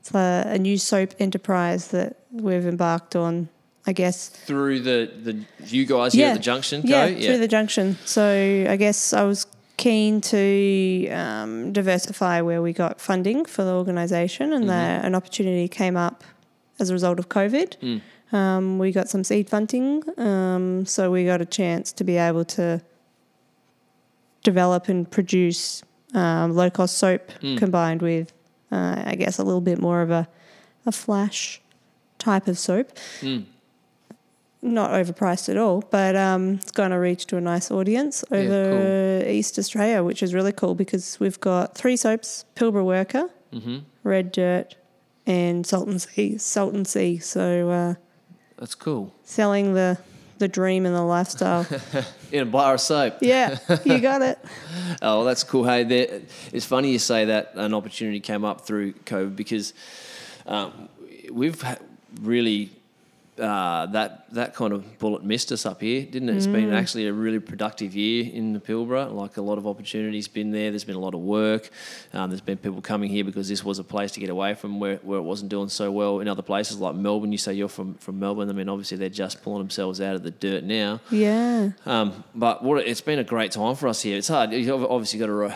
[0.00, 3.48] it's a, a new soap enterprise that we've embarked on.
[3.86, 7.20] I guess Through the, the you guys here at the junction, yeah, go?
[7.20, 7.96] through the junction.
[8.04, 9.46] So I guess I was
[9.78, 14.68] keen to um, diversify where we got funding for the organisation, and Mm-hmm.
[14.68, 16.22] that an opportunity came up
[16.78, 17.78] as a result of COVID.
[17.78, 18.36] Mm.
[18.36, 22.44] Um, we got some seed funding, um, so we got a chance to be able
[22.44, 22.82] to
[24.42, 25.82] develop and produce
[26.14, 27.58] um, low cost soap Mm.
[27.58, 28.32] combined with,
[28.72, 30.26] uh, I guess, a little bit more of a,
[30.86, 31.60] a flash
[32.18, 33.44] type of soap Mm.
[34.62, 38.38] not overpriced at all, but um, it's going to reach to a nice audience Yeah,
[38.38, 43.78] over East Australia, which is really cool because we've got three soaps: Pilbara Worker, Mm-hmm.
[44.02, 44.76] Red Dirt,
[45.26, 46.38] and Salt and Sea.
[46.38, 47.18] Salt and Sea.
[47.18, 47.94] So uh,
[48.58, 49.12] That's cool.
[49.24, 49.98] selling the
[50.38, 51.66] the dream and the lifestyle.
[52.32, 53.18] In a bar of soap.
[53.20, 54.38] yeah, you got it.
[55.02, 55.64] Oh, that's cool.
[55.64, 59.74] Hey, there, it's funny you say that an opportunity came up through COVID because
[60.46, 60.88] um,
[61.30, 61.62] we've
[62.22, 62.70] really
[63.38, 66.36] uh, that that kind of bullet missed us up here, didn't it?
[66.36, 69.12] It's been actually a really productive year in the Pilbara.
[69.12, 70.70] Like a lot of opportunities been there.
[70.70, 71.70] There's been a lot of work.
[72.12, 74.80] Um, there's been people coming here because this was a place to get away from
[74.80, 77.32] where, where it wasn't doing so well in other places like Melbourne.
[77.32, 78.48] You say you're from from Melbourne.
[78.50, 81.00] I mean, obviously they're just pulling themselves out of the dirt now.
[81.10, 84.16] Yeah, Um, but what it's been a great time for us here.
[84.18, 84.52] It's hard.
[84.52, 85.54] You've obviously got to uh,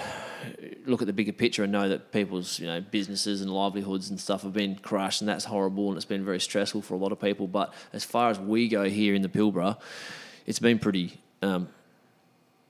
[0.86, 4.18] look at the bigger picture and know that people's you know businesses and livelihoods and
[4.20, 7.12] stuff have been crushed, and that's horrible, and it's been very stressful for a lot
[7.12, 7.46] of people.
[7.46, 9.78] But as far as we go here in the Pilbara,
[10.46, 11.20] it's been pretty.
[11.42, 11.68] Um,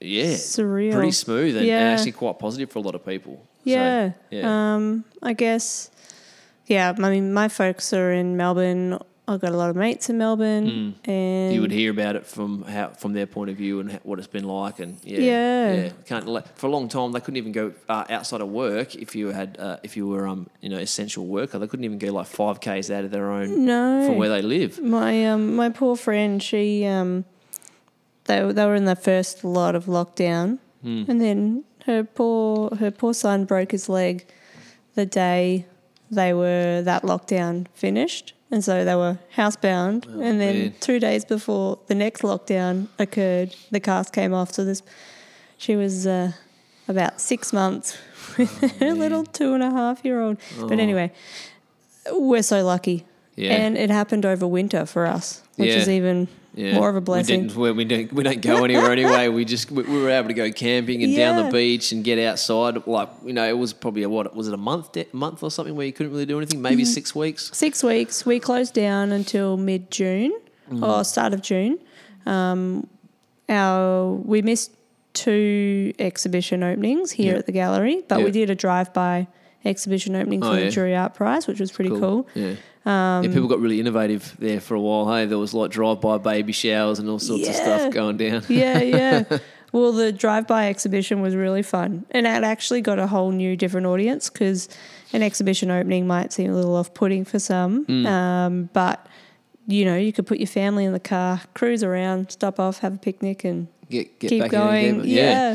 [0.00, 0.92] yeah, Surreal.
[0.94, 1.78] pretty smooth, and, Yeah.
[1.80, 3.34] and actually quite positive for a lot of people.
[3.64, 4.12] So, yeah.
[4.30, 4.74] yeah.
[4.74, 5.90] Um, I guess.
[6.66, 8.98] Yeah, I mean, my folks are in Melbourne.
[9.32, 12.62] I've got a lot of mates in Melbourne, and you would hear about it from
[12.62, 15.20] how from their point of view and what it's been like, and yeah,
[15.74, 15.88] Yeah.
[16.06, 16.24] Can't
[16.56, 19.56] for a long time they couldn't even go uh, outside of work if you had
[19.58, 21.58] uh, if you were um you know essential worker.
[21.58, 24.42] They couldn't even go like five k's out of their own no from where they
[24.42, 24.80] live.
[24.80, 27.24] My um my poor friend, she um
[28.24, 31.04] they they were in the first lot of lockdown, Hmm.
[31.08, 34.24] and then her poor her poor son broke his leg
[34.94, 35.64] the day
[36.10, 40.06] they were that lockdown finished, and so they were housebound.
[40.06, 40.74] and then Oh, man.
[40.80, 44.52] two days before the next lockdown occurred, the cast came off.
[44.52, 44.82] So this
[45.58, 46.32] she was uh,
[46.88, 47.96] about six months
[48.38, 50.36] with Oh, her little two and a half year old.
[50.60, 51.10] But anyway,
[52.12, 53.04] we're so lucky.
[53.36, 53.52] Yeah.
[53.54, 55.76] And it happened over winter for us, which Yeah.
[55.78, 56.74] is even Yeah.
[56.74, 57.42] more of a blessing.
[57.42, 59.28] We, didn't, we, don't we don't go anywhere anyway.
[59.28, 62.18] We just we, we were able to go camping and down the beach and get
[62.18, 62.86] outside.
[62.86, 65.50] Like you know, it was probably a what was it a month de- month or
[65.50, 66.60] something where you couldn't really do anything.
[66.60, 66.92] Maybe Mm-hmm.
[66.92, 67.50] six weeks.
[67.54, 68.26] Six weeks.
[68.26, 70.32] We closed down until mid June
[70.70, 70.86] Mm.
[70.86, 71.78] or start of June.
[72.26, 72.86] Um,
[73.48, 74.72] our we missed
[75.12, 77.38] two exhibition openings here Yeah.
[77.38, 78.24] at the gallery, but Yeah.
[78.24, 79.26] we did a drive by
[79.64, 80.70] exhibition opening for Oh, the yeah.
[80.70, 82.26] Jury Art Prize, which was pretty cool.
[82.84, 83.22] Yeah.
[83.22, 85.12] yeah, people got really innovative there for a while.
[85.14, 88.42] Hey, there was like drive-by baby showers and all sorts of stuff going down.
[88.48, 89.38] yeah, yeah.
[89.72, 93.86] Well, the drive-by exhibition was really fun, and it actually got a whole new, different
[93.86, 94.68] audience because
[95.14, 98.04] an exhibition opening might seem a little off-putting for some, Mm.
[98.06, 99.06] um, but
[99.66, 102.96] you know, you could put your family in the car, cruise around, stop off, have
[102.96, 105.06] a picnic, and Get, get Keep back going, in again.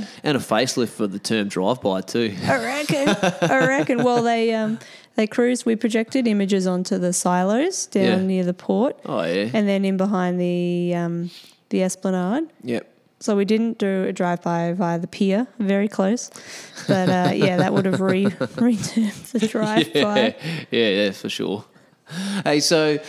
[0.01, 0.05] yeah.
[0.23, 2.35] and a facelift for the term drive-by too.
[2.43, 3.09] I reckon,
[3.49, 4.03] I reckon.
[4.03, 4.79] Well, they um,
[5.17, 5.65] they cruised.
[5.65, 8.17] We projected images onto the silos down Yeah.
[8.31, 11.29] near the port, Oh yeah, and then in behind the um,
[11.69, 12.47] the esplanade.
[12.63, 12.87] yep.
[13.19, 16.29] So we didn't do a drive by via the pier, very close.
[16.87, 18.25] But uh, yeah, that would have re
[18.61, 20.35] retermed the drive by.
[20.71, 21.65] yeah, yeah, for sure.
[22.45, 22.99] Hey, so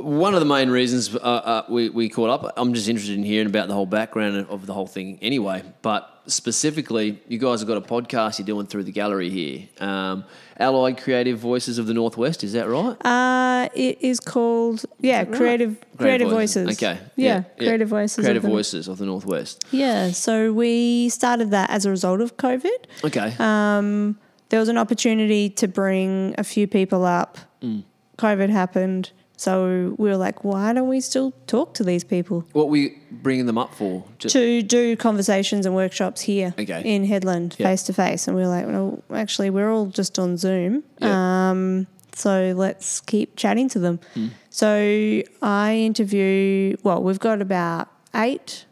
[0.00, 3.22] one of the main reasons uh, uh, we, we caught up, I'm just interested in
[3.22, 5.62] hearing about the whole background of the whole thing anyway.
[5.82, 9.68] But specifically, you guys have got a podcast you're doing through the gallery here.
[9.80, 10.24] Um,
[10.58, 12.96] Allied Creative Voices of the Northwest, is that right?
[13.04, 15.32] Uh, it is called yeah, Right.
[15.32, 16.76] creative creative voices.
[16.76, 16.98] Okay.
[17.16, 18.24] Yeah, creative voices.
[18.24, 19.64] Creative of Voices of the Northwest.
[19.70, 22.68] Yeah, so we started that as a result of COVID.
[23.04, 23.34] Okay.
[23.38, 27.38] Um, there was an opportunity to bring a few people up.
[27.62, 27.84] Mm.
[28.18, 32.44] COVID happened, so we were like, why don't we still talk to these people?
[32.52, 34.04] what were you bringing them up for?
[34.18, 36.82] Just, to do conversations and workshops here Okay.
[36.84, 38.26] in Hedland face to face.
[38.26, 40.84] And we were like, well, actually, we're all just on Zoom.
[41.02, 44.00] Um, so let's keep chatting to them.
[44.14, 44.28] Hmm.
[44.48, 48.64] So I interview, well, we've got about eight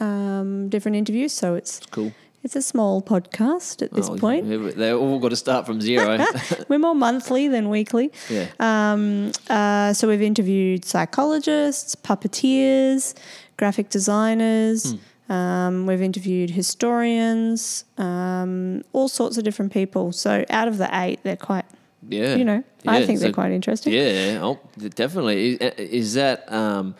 [0.00, 1.32] um, different interviews.
[1.32, 2.12] So it's cool.
[2.44, 4.48] It's a small podcast at this Oh, point.
[4.76, 6.24] They've all got to start from zero.
[6.68, 8.12] We're more monthly than weekly.
[8.30, 8.46] yeah.
[8.60, 13.14] Um, uh, so we've interviewed psychologists, puppeteers,
[13.56, 14.94] graphic designers,
[15.28, 20.10] Um, we've interviewed historians, um, all sorts of different people.
[20.12, 21.66] So out of the eight, they're quite,
[22.08, 22.36] Yeah.
[22.36, 23.92] you know, I Yeah, think they're quite interesting.
[23.92, 24.58] Yeah, oh,
[24.94, 25.56] definitely.
[25.56, 26.94] Is, is that um,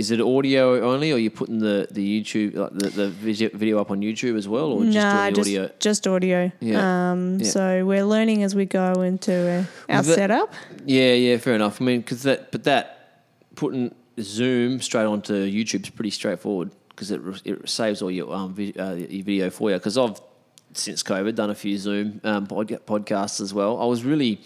[0.00, 3.90] is it audio only, or you putting the the YouTube like the the video, up
[3.90, 5.70] on YouTube as well, or just nah, just, audio?
[5.78, 6.50] just audio.
[6.60, 7.10] Yeah.
[7.12, 7.50] Um, Yeah.
[7.50, 10.52] So we're learning as we go into uh, our that- setup.
[10.84, 11.80] Yeah, yeah, fair enough.
[11.80, 12.84] I mean, because that, but that
[13.54, 18.54] putting Zoom straight onto YouTube is pretty straightforward because it, it saves all your um
[18.54, 19.76] vid, uh, your video for you.
[19.76, 20.20] Because I've
[20.72, 23.80] since COVID done a few Zoom um, pod, podcasts as well.
[23.80, 24.40] I was really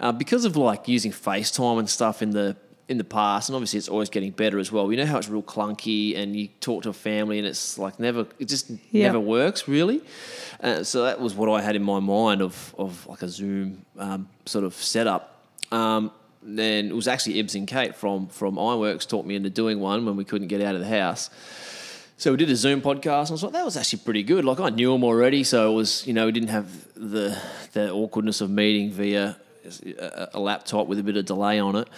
[0.00, 2.56] uh, because of like using FaceTime and stuff in the
[2.88, 4.90] in the past, and obviously it's always getting better as well.
[4.90, 8.00] You know how it's real clunky, and you talk to a family, and it's like
[8.00, 9.04] never, it just Yeah.
[9.06, 10.00] never works really.
[10.62, 13.84] Uh, so that was what I had in my mind of of like a Zoom
[13.98, 15.22] um, sort of setup.
[15.70, 16.10] Um,
[16.42, 20.06] then it was actually Ibs and Kate from from Ironworks taught me into doing one
[20.06, 21.28] when we couldn't get out of the house.
[22.16, 24.44] So we did a Zoom podcast, and I was like, that was actually pretty good.
[24.44, 27.36] Like I knew them already, so it was you know we didn't have the
[27.74, 29.36] the awkwardness of meeting via
[29.98, 31.88] a, a laptop with a bit of delay on it,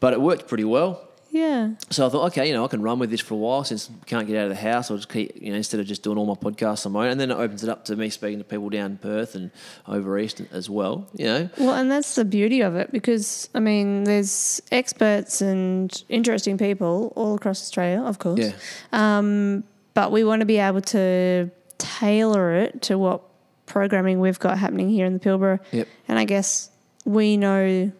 [0.00, 1.04] but it worked pretty well.
[1.30, 1.72] Yeah.
[1.90, 3.90] So I thought, okay, you know, I can run with this for a while since
[3.90, 4.90] we can't get out of the house.
[4.90, 7.12] I'll just keep, you know, instead of just doing all my podcasts on my own.
[7.12, 9.50] And then it opens it up to me speaking to people down in Perth and
[9.86, 11.50] over east as well, you know.
[11.58, 17.12] Well, and that's the beauty of it because, I mean, there's experts and interesting people
[17.14, 18.40] all across Australia, of course.
[18.40, 18.52] Yeah.
[18.92, 23.22] Um, but we want to be able to tailor it to what
[23.66, 25.60] programming we've got happening here in the Pilbara.
[25.72, 25.88] Yep.
[26.08, 26.70] And I guess
[27.08, 27.90] we know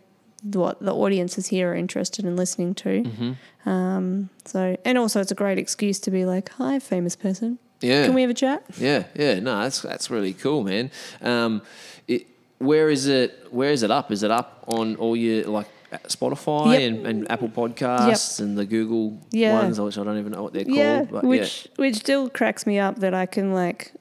[0.53, 3.03] what the audiences here are interested in listening to.
[3.03, 3.69] Mm-hmm.
[3.69, 8.05] Um, so, and also it's a great excuse to be like, "Hi, famous person, Yeah.
[8.07, 10.91] can we have a chat?" Yeah, yeah, no, that's that's really cool, man.
[11.23, 11.63] Um,
[12.07, 12.27] it,
[12.59, 13.47] where is it?
[13.51, 14.13] Where is it up?
[14.13, 15.69] Is it up on all your like
[16.07, 16.83] Spotify Yep.
[16.83, 19.55] and, and Apple Podcasts and the Google Yeah.
[19.63, 21.11] ones, which I don't even know what they're yeah, called.
[21.11, 23.93] But which which still cracks me up that I can like,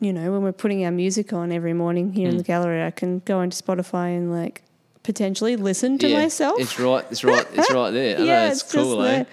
[0.00, 2.32] you know, when we're putting our music on every morning here Hmm.
[2.32, 4.62] in the gallery, I can go into Spotify and like
[5.02, 6.60] potentially listen to yeah, myself.
[6.60, 7.04] It's right.
[7.10, 7.46] It's right.
[7.52, 8.16] It's right there.
[8.16, 9.24] I know, Yeah, it's, it's cool, eh?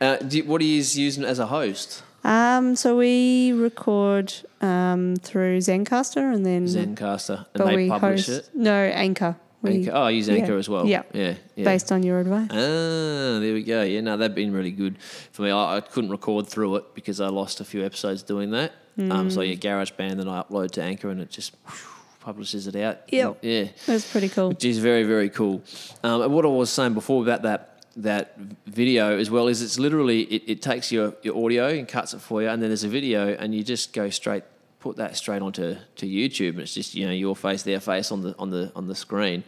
[0.00, 2.02] Uh, do you, what are you using as a host?
[2.24, 8.50] Um, so we record um, through Zencastr and then Zencastr, and they publish host it.
[8.54, 9.36] no Anchor.
[9.62, 9.90] We, Anchor.
[9.94, 10.86] Oh, I use Anchor yeah, as well.
[10.86, 11.64] Yeah, yeah, yeah.
[11.64, 12.48] based on your advice.
[12.50, 13.82] Ah, there we go.
[13.82, 14.96] Yeah, no, they've been really good
[15.32, 15.50] for me.
[15.50, 18.72] I, I couldn't record through it because I lost a few episodes doing that.
[19.00, 21.56] Um, so yeah, GarageBand, then I upload to Anchor, and it just
[22.20, 22.98] publishes it out.
[23.08, 23.38] Yep.
[23.42, 24.50] Yeah, That's pretty cool.
[24.50, 25.62] which is very very cool.
[26.02, 28.36] Um, and what I was saying before about that that
[28.66, 32.20] video as well is it's literally it, it takes your your audio and cuts it
[32.20, 34.44] for you, and then there's a video, and you just go straight
[34.80, 38.10] put that straight onto to YouTube, and it's just you know your face, their face
[38.12, 39.44] on the on the on the screen.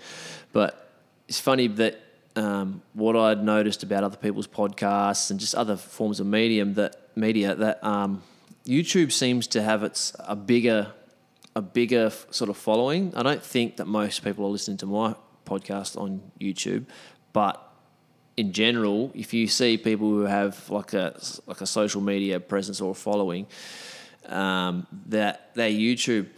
[0.52, 0.90] But
[1.28, 2.00] it's funny that
[2.36, 6.96] um, what I'd noticed about other people's podcasts and just other forms of medium that
[7.14, 8.22] media that um,
[8.66, 10.92] YouTube seems to have its a bigger
[11.54, 13.12] a bigger f- sort of following.
[13.14, 16.86] I don't think that most people are listening to my podcast on YouTube,
[17.32, 17.60] but
[18.36, 22.80] in general, if you see people who have like a like a social media presence
[22.80, 23.46] or a following,
[24.26, 26.28] um, that their YouTube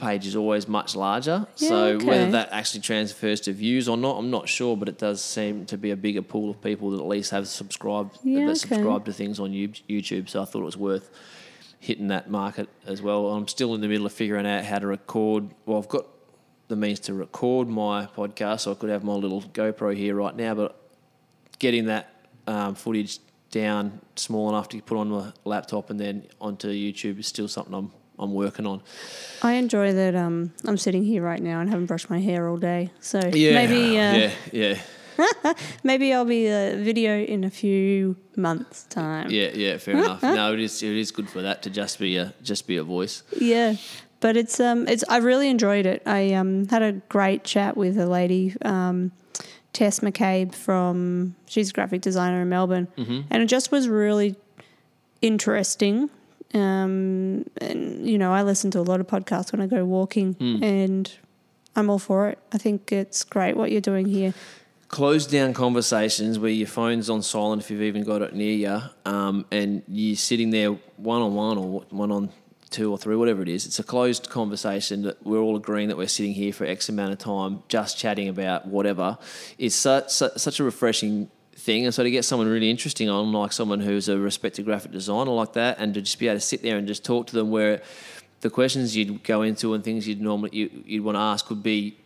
[0.00, 1.46] page is always much larger.
[1.58, 2.04] Yeah, so okay.
[2.06, 4.76] whether that actually transfers to views or not, I'm not sure.
[4.76, 7.46] But it does seem to be a bigger pool of people that at least have
[7.46, 8.54] subscribed Yeah, that okay.
[8.54, 10.28] subscribe to things on YouTube.
[10.28, 11.10] So I thought it was worth
[11.80, 13.28] hitting that market as well.
[13.30, 15.50] I'm still in the middle of figuring out how to record.
[15.66, 16.06] Well, I've got
[16.68, 20.36] the means to record my podcast, so I could have my little GoPro here right
[20.36, 20.80] now, but
[21.58, 22.14] getting that
[22.46, 23.18] um, footage
[23.50, 27.74] down small enough to put on my laptop and then onto YouTube is still something
[27.74, 28.82] I'm I'm working on.
[29.42, 30.14] I enjoy that.
[30.14, 33.54] Um, I'm sitting here right now and haven't brushed my hair all day, so Yeah,
[33.54, 34.78] maybe uh, yeah, yeah,
[35.82, 39.30] maybe I'll be a video in a few months' time.
[39.30, 39.76] yeah, yeah.
[39.78, 40.22] Fair enough.
[40.22, 42.84] No, it is it is good for that to just be a just be a
[42.84, 43.22] voice.
[43.38, 43.74] Yeah,
[44.20, 46.02] but it's um it's I really enjoyed it.
[46.06, 49.12] I um had a great chat with a lady, um,
[49.72, 54.36] Tess McCabe from she's a graphic designer in Melbourne, and it just was really
[55.22, 56.10] interesting.
[56.52, 60.34] Um, and you know, I listen to a lot of podcasts when I go walking,
[60.62, 61.10] and
[61.76, 62.38] I'm all for it.
[62.52, 64.34] I think it's great what you're doing here.
[64.90, 69.10] Closed down conversations where your phone's on silent if you've even got it near you,
[69.10, 72.30] um, and you're sitting there one on one or one on
[72.70, 73.66] two or three, whatever it is.
[73.66, 77.12] It's a closed conversation that we're all agreeing that we're sitting here for X amount
[77.12, 79.16] of time, just chatting about whatever.
[79.58, 83.52] It's such such, a refreshing thing, and so to get someone really interesting on, like
[83.52, 86.62] someone who's a respected graphic designer like that, and to just be able to sit
[86.62, 87.80] there and just talk to them where.
[88.42, 91.62] The questions you'd go into and things you'd normally you, you'd want to ask would
[91.62, 91.98] be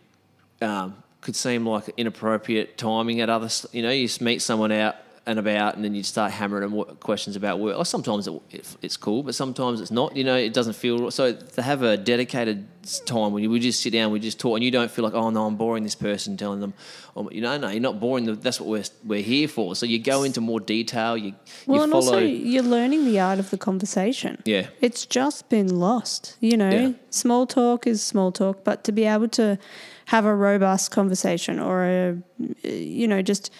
[0.61, 4.95] um, could seem like inappropriate timing at other, you know, you meet someone out
[5.27, 7.75] and about, and then you start hammering them questions about work.
[7.77, 10.15] Or sometimes it, it, it's cool, but sometimes it's not.
[10.15, 11.33] You know, it doesn't feel so.
[11.33, 12.67] To have a dedicated
[13.07, 15.15] time when you we just sit down, we just talk, and you don't feel like,
[15.15, 16.75] oh no, I'm boring this person, telling them,
[17.15, 18.25] oh, you know, no, you're not boring.
[18.25, 18.39] them.
[18.39, 19.75] That's what we're we're here for.
[19.75, 21.17] So you go into more detail.
[21.17, 21.33] You
[21.65, 22.05] Well, you and follow.
[22.05, 24.41] also you're learning the art of the conversation.
[24.45, 24.67] Yeah.
[24.81, 26.37] It's just been lost.
[26.39, 26.91] You know, Yeah.
[27.09, 29.57] small talk is small talk, but to be able to
[30.09, 32.17] have a robust conversation or a,
[32.63, 33.51] you know, just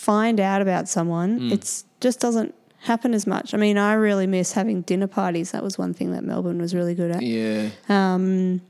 [0.00, 1.52] find out about someone, Mm.
[1.52, 2.54] it's just doesn't
[2.90, 3.52] happen as much.
[3.52, 5.50] I mean, I really miss having dinner parties.
[5.50, 7.22] That was one thing that Melbourne was really good at.
[7.22, 8.62] yeah, Um,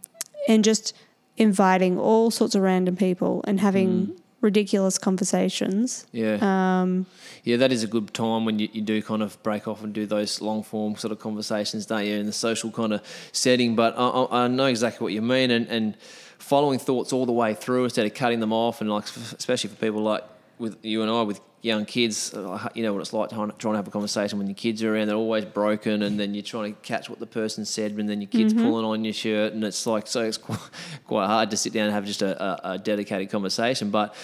[0.49, 0.93] And just
[1.37, 4.17] inviting all sorts of random people and having Mm.
[4.41, 6.07] ridiculous conversations.
[6.13, 7.07] yeah, um,
[7.45, 7.57] yeah.
[7.59, 10.07] That is a good time when you, you do kind of break off and do
[10.07, 13.01] those long form sort of conversations, don't you, in the social kind of
[13.33, 13.77] setting.
[13.77, 15.95] But I, I, I know exactly what you mean, and, and
[16.39, 19.05] following thoughts all the way through instead of cutting them off, and like
[19.39, 20.25] especially for people like
[20.61, 23.75] with you and I with young kids, uh, you know what it's like trying, trying
[23.75, 25.09] to have a conversation when your kids are around.
[25.09, 28.21] They're always broken, and then you're trying to catch what the person said, and then
[28.21, 30.61] your kids pulling on your shirt, and it's like so it's quite,
[31.07, 34.15] quite hard to sit down and have just a, a, a dedicated conversation, but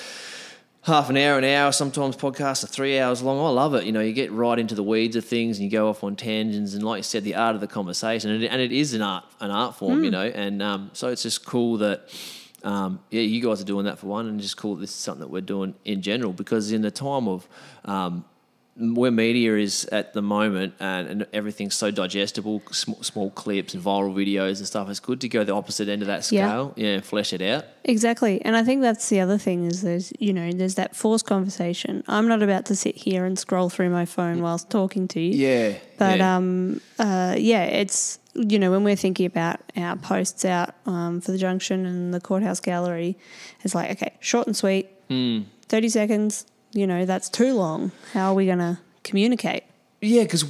[0.82, 1.72] half an hour, an hour.
[1.72, 3.38] Sometimes podcasts are three hours long.
[3.44, 3.84] I love it.
[3.84, 6.14] You know, you get right into the weeds of things and you go off on
[6.14, 6.74] tangents.
[6.74, 9.02] And like you said, the art of the conversation, and it, and it is an
[9.02, 10.04] art, an art form.
[10.04, 12.08] You know, and um, so it's just cool that.
[12.66, 15.20] Um, yeah, you guys are doing that for one, and just call This is something
[15.20, 17.48] that we're doing in general because in the time of
[17.84, 18.24] um,
[18.78, 23.82] where media is at the moment and, and everything's so digestible, small, small clips and
[23.82, 26.74] viral videos and stuff, it's good to go the opposite end of that scale.
[26.76, 27.64] Yeah, and flesh it out.
[27.84, 28.42] Exactly.
[28.42, 32.04] And I think that's the other thing is there's, you know, there's that forced conversation.
[32.06, 35.32] I'm not about to sit here and scroll through my phone whilst talking to you.
[35.46, 35.78] Yeah.
[35.98, 36.36] But yeah.
[36.36, 41.32] um, uh, yeah, it's you know when we're thinking about our posts out um, for
[41.32, 43.16] the junction and the courthouse gallery,
[43.62, 45.44] it's like okay, short and sweet, Hmm.
[45.68, 46.44] thirty seconds.
[46.72, 47.92] You know that's too long.
[48.12, 49.64] How are we going to communicate?
[50.00, 50.44] Yeah, because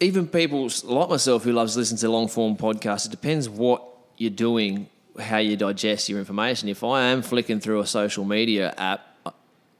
[0.00, 3.82] even people like myself who loves listening to long form podcasts, it depends what
[4.16, 6.68] you're doing, how you digest your information.
[6.68, 9.30] If I am flicking through a social media app, I-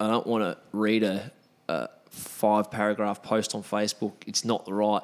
[0.00, 1.30] I don't want to read a,
[1.68, 4.12] a five paragraph post on Facebook.
[4.26, 5.02] It's not the right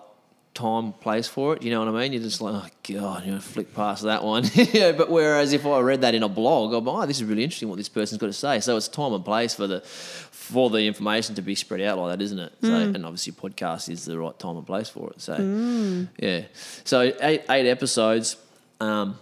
[0.61, 1.63] time place for it.
[1.63, 2.13] You know what I mean?
[2.13, 4.45] You're just like, oh god, you know, flick past that one.
[4.55, 7.45] yeah, but whereas if I read that in a blog, I'm oh, this is really
[7.45, 8.61] interesting what this person's got to say.
[8.61, 12.19] So it's time and place for the for the information to be spread out like
[12.19, 12.53] that, isn't it?
[12.63, 15.21] So and obviously podcast is the right time and place for it.
[15.21, 16.43] So yeah.
[16.85, 18.37] So eight eight episodes.
[18.81, 19.19] Um,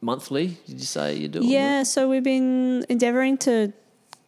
[0.00, 1.48] monthly, did you say you're doing?
[1.48, 3.72] Yeah, so we've been endeavouring to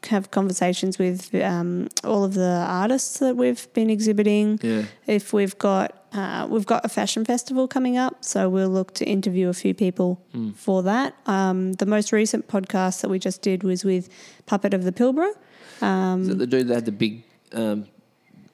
[0.05, 4.59] have conversations with um, all of the artists that we've been exhibiting.
[4.63, 4.85] Yeah.
[5.07, 9.05] If we've got uh, we've got a fashion festival coming up, so we'll look to
[9.05, 10.51] interview a few people Hmm.
[10.53, 11.15] for that.
[11.27, 14.09] Um, the most recent podcast that we just did was with
[14.47, 15.31] Puppet of the Pilbara.
[15.83, 17.87] It the dude that had the big, um,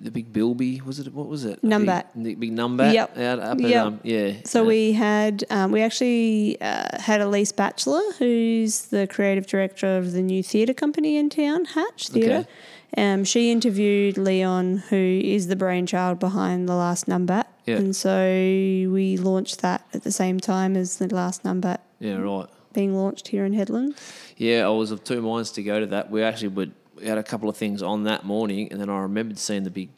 [0.02, 0.80] the big bilby?
[0.80, 1.62] Was it what was it?
[1.62, 2.06] Numbat.
[2.14, 2.92] Big, the big numbat.
[2.92, 3.18] Yep.
[3.18, 4.32] Out up at, um, yeah.
[4.44, 4.68] So yeah.
[4.68, 10.22] we had um, we actually uh, had Elise Batchelor, who's the creative director of the
[10.22, 12.46] new theatre company in town, Hatch Theatre.
[12.46, 12.48] Okay.
[12.94, 17.76] Um, she interviewed Leon, who is the brainchild behind the Last Numbat Yeah.
[17.76, 22.48] and so we launched that at the same time as the Last Numbat Yeah, right.
[22.74, 23.96] being launched here in Hedland.
[24.36, 26.10] Yeah, I was of two minds to go to that.
[26.10, 26.72] We actually would
[27.08, 29.90] had a couple of things on that morning, and then I remembered seeing the big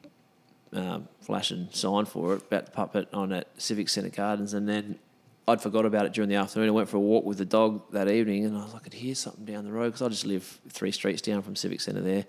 [0.72, 4.98] um, flashing sign for it about the puppet on at Civic Centre Gardens, and then
[5.46, 6.68] I'd forgot about it during the afternoon.
[6.68, 8.84] I went for a walk with the dog that evening, and I was like, I
[8.84, 11.80] could hear something down the road because I just live three streets down from Civic
[11.80, 12.24] Centre there.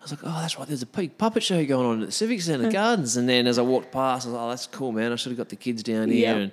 [0.00, 0.68] I was like, oh, that's right.
[0.68, 3.58] There's a big puppet show going on at the Civic Centre Gardens, and then as
[3.58, 5.12] I walked past, I was like, oh, that's cool, man.
[5.12, 6.20] I should have got the kids down here.
[6.20, 6.36] Yeah.
[6.36, 6.52] And,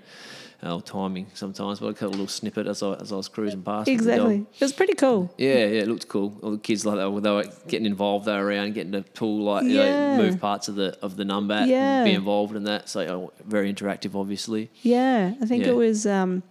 [0.67, 3.61] Oh, timing sometimes, but I got a little snippet as I, as I was cruising
[3.61, 3.87] past.
[3.87, 4.15] with the dog.
[4.31, 5.31] Exactly, it was pretty cool.
[5.37, 6.37] Yeah, yeah, it looked cool.
[6.41, 8.25] All the kids like that, they were getting involved.
[8.25, 11.23] They were around, getting to pull like you know, move parts of the of the
[11.23, 11.97] numbat Yeah.
[11.97, 12.89] and be involved in that.
[12.89, 14.71] So oh, very interactive, obviously.
[14.81, 15.69] Yeah, I think Yeah.
[15.71, 16.41] it was um,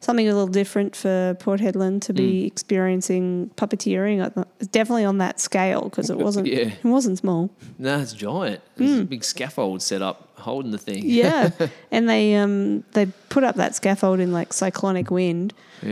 [0.00, 2.16] something a little different for Port Hedland to Mm.
[2.16, 4.32] be experiencing puppeteering.
[4.70, 6.46] Definitely on that scale because it wasn't.
[6.46, 6.70] Yeah.
[6.70, 7.50] It wasn't small.
[7.78, 8.60] No, it's giant.
[8.76, 11.02] There's a big scaffold set up holding the thing.
[11.02, 11.08] Hmm.
[11.08, 11.50] Yeah,
[11.90, 15.52] and they um they put up that scaffold in like cyclonic wind.
[15.82, 15.90] yeah,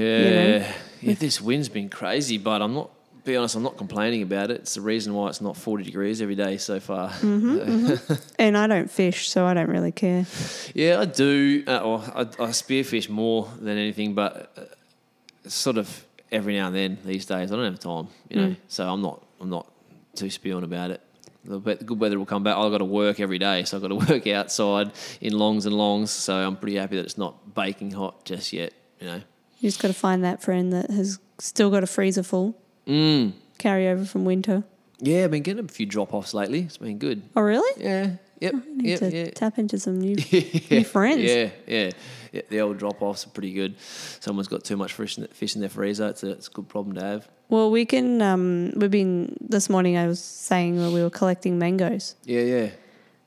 [0.58, 0.66] know?
[1.02, 1.14] yeah.
[1.14, 2.90] This wind's been crazy, but I'm not.
[3.26, 4.60] Be honest, I'm not complaining about it.
[4.60, 7.10] It's the reason why it's not 40 degrees every day so far.
[7.10, 10.26] Mm-hmm, And I don't fish, so I don't really care.
[10.74, 11.64] Yeah, I do.
[11.66, 16.76] Uh, or I, I spearfish more than anything, but uh, sort of every now and
[16.76, 17.50] then these days.
[17.50, 18.56] I don't have time, you know.
[18.68, 19.26] So I'm not.
[19.40, 19.66] I'm not
[20.14, 21.00] too spewing about it.
[21.44, 22.56] The the good weather will come back.
[22.56, 25.76] I've got to work every day, so I've got to work outside in longs and
[25.76, 26.12] longs.
[26.12, 28.72] So I'm pretty happy that it's not baking hot just yet.
[29.00, 29.20] You know.
[29.58, 32.56] You just got to find that friend that has still got a freezer full,
[32.86, 33.32] Mm.
[33.58, 34.64] carry over from winter.
[35.00, 36.60] Yeah, I've been getting a few drop offs lately.
[36.60, 37.22] It's been good.
[37.36, 37.82] Oh, really?
[37.82, 38.10] Yeah.
[38.40, 38.54] Yep.
[38.76, 38.98] Need Yep.
[39.00, 39.30] to Yeah.
[39.30, 40.14] tap into some new
[40.70, 41.22] new friends.
[41.22, 41.90] Yeah, yeah,
[42.32, 42.42] yeah.
[42.50, 43.76] The old drop offs are pretty good.
[44.20, 46.08] Someone's got too much fish in, fish in their freezer.
[46.08, 47.28] It's a, it's a good problem to have.
[47.48, 48.20] Well, we can.
[48.22, 49.96] Um, we've been this morning.
[49.96, 52.14] I was saying that we were collecting mangoes.
[52.24, 52.70] Yeah, yeah,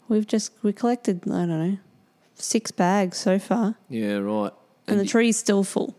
[0.09, 1.21] We've just we collected.
[1.25, 1.77] I don't know,
[2.35, 4.17] six bags so far, yeah.
[4.17, 4.51] Right.
[4.87, 5.95] and the y- tree's still full.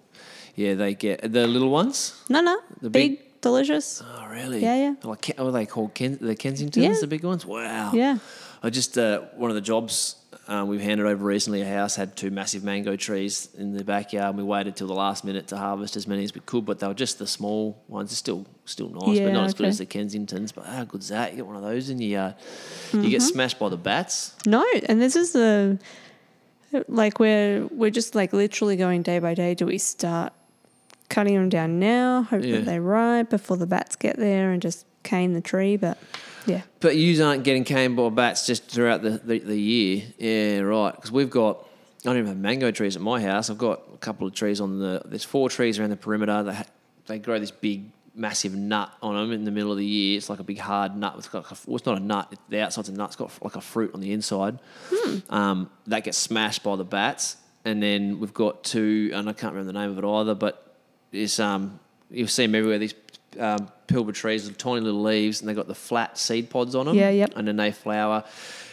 [0.54, 2.14] yeah, they get the little ones.
[2.28, 4.02] No, no, The big, big- delicious.
[4.04, 4.60] Oh, really?
[4.62, 4.94] Yeah, yeah.
[5.02, 5.94] Like, are they called?
[5.94, 6.94] Ken, the Kensingtons, Yeah.
[7.00, 7.44] the big ones.
[7.46, 7.92] Wow.
[7.94, 8.18] Yeah.
[8.62, 10.16] I just uh, one of the jobs
[10.46, 11.62] um, we've handed over recently.
[11.62, 14.94] A house had two massive mango trees in the backyard, and we waited till the
[14.94, 16.66] last minute to harvest as many as we could.
[16.66, 18.10] But they were just the small ones.
[18.10, 20.52] They're still still nice, Yeah, but not as good as the Kensingtons.
[20.54, 21.30] But how good's that?
[21.30, 22.34] You get one of those in your yard.
[22.92, 23.08] You Mm-hmm.
[23.10, 24.34] get smashed by the bats.
[24.46, 25.78] No, and this is the
[26.88, 29.54] like we're we're just like literally going day by day.
[29.54, 30.32] Do we start
[31.10, 32.22] cutting them down now?
[32.22, 32.56] Hope Yeah.
[32.56, 35.76] that they ripe before the bats get there and just cane the tree.
[35.76, 35.98] But
[36.46, 40.04] yeah, But you aren't getting caned by bats just throughout the, the, the year.
[40.18, 40.94] Yeah, right.
[40.94, 43.50] Because we've got, I don't even have mango trees at my house.
[43.50, 46.42] I've got a couple of trees on the, there's four trees around the perimeter.
[46.44, 46.64] They, ha-
[47.06, 50.16] they grow this big, massive nut on them in the middle of the year.
[50.16, 51.14] It's like a big hard nut.
[51.18, 52.34] It's got like a, well, it's not a nut.
[52.48, 53.08] The outside's a nut.
[53.08, 54.58] It's got like a fruit on the inside.
[55.28, 57.36] Um, that gets smashed by the bats.
[57.64, 60.69] And then we've got two, and I can't remember the name of it either, but
[61.12, 61.78] it's, um,
[62.10, 62.78] you'll see them everywhere.
[62.78, 62.94] These
[63.38, 66.86] um, pilbara trees with tiny little leaves, and they've got the flat seed pods on
[66.86, 66.96] them.
[66.96, 67.32] Yeah, yep.
[67.36, 68.24] And then they flower,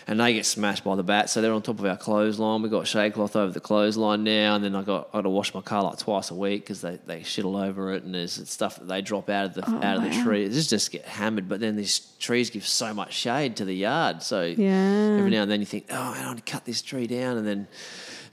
[0.07, 1.33] and they get smashed by the bats.
[1.33, 2.61] So they're on top of our clothesline.
[2.61, 5.29] We've got shade cloth over the clothesline now, and then I got I got to
[5.29, 8.15] wash my car like twice a week because they, they shit all over it, and
[8.15, 10.23] there's stuff that they drop out of the Oh, out of the wow.
[10.23, 10.49] tree.
[10.49, 11.47] Just get hammered.
[11.49, 15.17] But then these trees give so much shade to the yard, so Yeah.
[15.19, 17.45] every now and then you think, oh, I want to cut this tree down, and
[17.47, 17.67] then.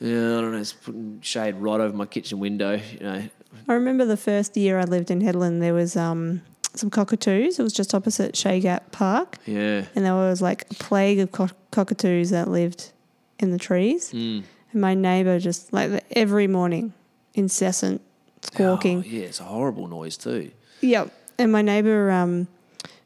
[0.00, 0.58] Yeah, I don't know.
[0.58, 2.80] It's putting shade right over my kitchen window.
[2.98, 3.22] You know,
[3.68, 5.60] I remember the first year I lived in Hedland.
[5.60, 6.42] There was um
[6.74, 7.58] some cockatoos.
[7.58, 9.84] It was just opposite Shaygap Park, yeah.
[9.94, 12.90] and there was like a plague of cock- cockatoos that lived
[13.38, 14.12] in the trees.
[14.12, 14.42] Mm.
[14.72, 16.92] And my neighbour just like every morning,
[17.34, 18.00] incessant
[18.42, 18.98] squawking.
[18.98, 20.50] Oh, yeah, it's a horrible noise too.
[20.80, 21.12] Yep.
[21.38, 22.48] And my neighbour, um,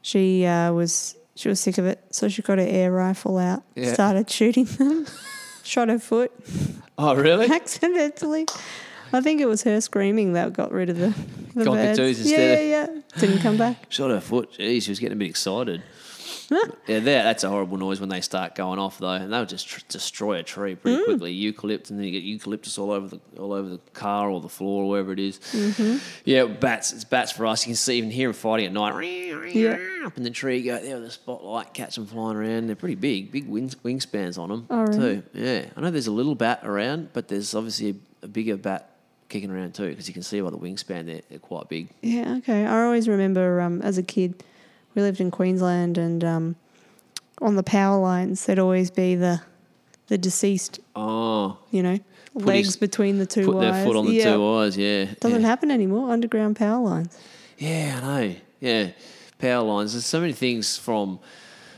[0.01, 3.63] she uh, was she was sick of it, so she got her air rifle out,
[3.75, 3.93] Yeah.
[3.93, 5.05] started shooting them,
[5.63, 6.31] shot her foot
[6.97, 7.49] Oh, really?
[7.51, 8.45] accidentally.
[9.13, 11.13] I think it was her screaming that got rid of the,
[11.55, 12.19] the Cockatoos birds.
[12.21, 13.01] instead Yeah, yeah, yeah.
[13.19, 13.85] Didn't come back.
[13.89, 14.51] Shot her foot.
[14.53, 15.81] Jeez, she was getting a bit excited.
[16.51, 19.67] yeah, that, that's a horrible noise when they start going off though, and they'll just
[19.67, 20.81] tr- destroy a tree Mm.
[20.81, 21.35] pretty quickly.
[21.39, 24.49] Eucalypt, and then you get eucalyptus all over the all over the car or the
[24.49, 25.37] floor or wherever it is.
[25.53, 25.97] Mm-hmm.
[26.25, 26.91] Yeah, bats.
[26.91, 27.65] It's bats for us.
[27.65, 28.99] You can see even hear them fighting at night.
[29.53, 29.77] Yeah.
[30.05, 32.65] Up in the tree, go there with the spotlight, catch them flying around.
[32.67, 35.17] They're pretty big, big wing, wingspans on them Oh, really?
[35.17, 35.23] too.
[35.33, 37.91] Yeah, I know there's a little bat around, but there's obviously
[38.21, 38.89] a, a bigger bat
[39.29, 41.89] kicking around too because you can see by the wingspan they're, they're quite big.
[42.01, 42.65] Yeah, okay.
[42.65, 44.43] I always remember um, as a kid,
[44.95, 46.55] we lived in Queensland, and um,
[47.41, 49.41] on the power lines, there'd always be the
[50.07, 51.99] the deceased, Oh, you know,
[52.33, 53.75] legs his- between the two put wires.
[53.75, 54.33] their foot on the Yeah.
[54.33, 54.75] two eyes.
[54.77, 55.47] Yeah, Doesn't yeah.
[55.47, 56.11] happen anymore.
[56.11, 57.15] Underground power lines.
[57.59, 58.35] Yeah, I know.
[58.59, 58.89] Yeah,
[59.37, 59.93] power lines.
[59.93, 61.19] There's so many things from.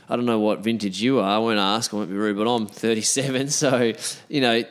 [0.08, 1.36] I don't know what vintage you are.
[1.36, 1.92] I won't ask.
[1.92, 3.48] I won't be rude, but I'm 37.
[3.50, 3.92] So
[4.28, 4.64] you know,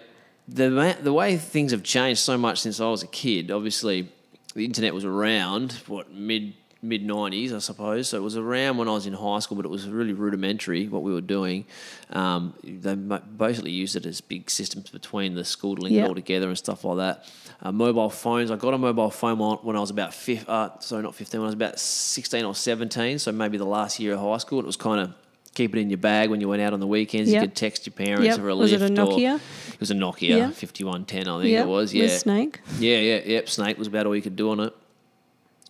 [0.54, 3.52] the the way things have changed so much since I was a kid.
[3.52, 4.10] Obviously,
[4.56, 5.74] the internet was around.
[5.88, 8.10] What mid mid 90s, I suppose.
[8.10, 10.88] So it was around when I was in high school, but it was really rudimentary
[10.88, 11.66] what we were doing.
[12.10, 16.06] Um, they basically used it as big systems between the school to link Yeah.
[16.06, 17.32] it all together and stuff like that.
[17.62, 18.50] Uh, mobile phones.
[18.50, 21.40] I got a mobile phone on- when I was about fif- uh, sorry, not 15,
[21.42, 23.20] when I was about 16 or 17.
[23.20, 24.60] So maybe the last year of high school.
[24.60, 25.14] It was kind of
[25.54, 27.30] keep it in your bag when you went out on the weekends.
[27.32, 27.42] Yep.
[27.42, 28.40] You could text your parents Yep.
[28.40, 28.98] or a Was it lift.
[28.98, 29.36] a or- Nokia?
[29.74, 30.50] it was a Nokia Yeah.
[30.52, 31.94] 5110, I think Yeah, it was.
[31.94, 32.18] with Yeah.
[32.18, 32.60] Snake.
[32.80, 33.50] Yeah, yeah, yep.
[33.50, 34.74] Snake was about all you could do on it.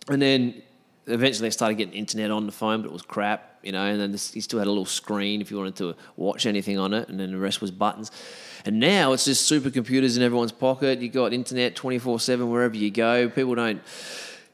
[0.08, 0.62] And then
[1.06, 3.84] eventually they started getting internet on the phone, but it was crap, you know.
[3.84, 6.78] And then this, you still had a little screen if you wanted to watch anything
[6.78, 8.10] on it, and then the rest was buttons.
[8.64, 11.00] And now it's just supercomputers in everyone's pocket.
[11.00, 13.28] You got internet twenty four seven wherever you go.
[13.28, 13.80] People don't,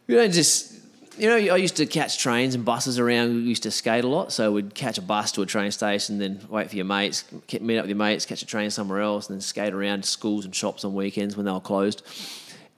[0.07, 0.72] you don't just.
[1.18, 3.34] You know, I used to catch trains and buses around.
[3.34, 6.18] We used to skate a lot, so we'd catch a bus to a train station,
[6.18, 7.24] then wait for your mates,
[7.60, 10.08] meet up with your mates, catch a train somewhere else, and then skate around to
[10.08, 12.02] schools and shops on weekends when they were closed.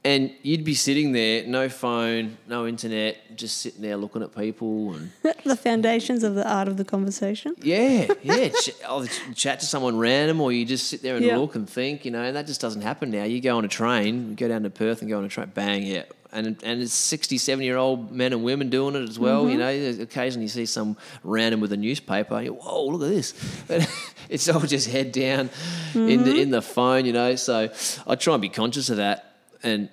[0.03, 4.95] And you'd be sitting there, no phone, no internet, just sitting there looking at people
[4.95, 5.13] and
[5.45, 7.55] the foundations of the art of the conversation.
[7.61, 8.49] yeah, yeah.
[8.49, 11.37] ch- oh, I'll chat to someone random, or you just sit there and Yeah.
[11.37, 12.23] look and think, you know.
[12.23, 13.25] And that just doesn't happen now.
[13.25, 15.51] You go on a train, you go down to Perth and go on a train,
[15.55, 16.05] bang, yeah.
[16.33, 19.43] And and it's 60, 70 year old men and women doing it as well.
[19.45, 19.51] Mm-hmm.
[19.53, 19.59] You
[19.97, 22.41] know, occasionally you see some random with a newspaper.
[22.41, 23.35] You whoa, look at this.
[23.69, 23.89] But
[24.29, 25.51] it's all just head down
[25.95, 26.25] in Mm-hmm.
[26.25, 27.35] the in the phone, you know.
[27.37, 27.69] So
[28.07, 29.89] I try and be conscious of that, and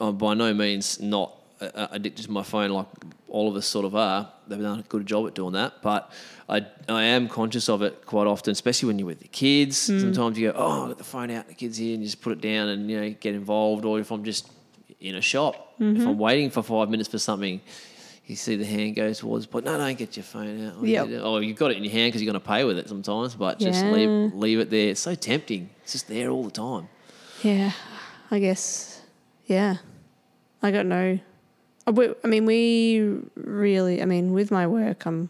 [0.00, 2.86] I'm by no means not uh, addicted to my phone, like
[3.28, 4.30] all of us sort of are.
[4.48, 6.12] They've done a good job at doing that, but
[6.50, 9.78] I I am conscious of it quite often, especially when you're with the kids.
[9.78, 12.20] Sometimes you go, oh, I've got the phone out, the kids here, and you just
[12.20, 13.86] put it down and you know get involved.
[13.86, 14.50] Or if I'm just
[15.02, 17.60] in a shop, if I'm waiting for five minutes for something.
[18.24, 20.76] You see the hand go towards, but no, don't get your phone out.
[20.80, 21.08] Or, Yep.
[21.08, 22.88] you- or you've got it in your hand because you're going to pay with it
[22.88, 23.90] sometimes, but just Yeah.
[23.90, 24.90] leave leave it there.
[24.90, 25.68] It's so tempting.
[25.82, 26.88] It's just there all the time.
[27.42, 27.72] Yeah,
[28.30, 29.02] I guess.
[29.46, 29.78] Yeah,
[30.62, 31.18] I got no.
[31.84, 31.90] I
[32.28, 34.00] mean, we really.
[34.00, 35.28] I mean, with my work, I'm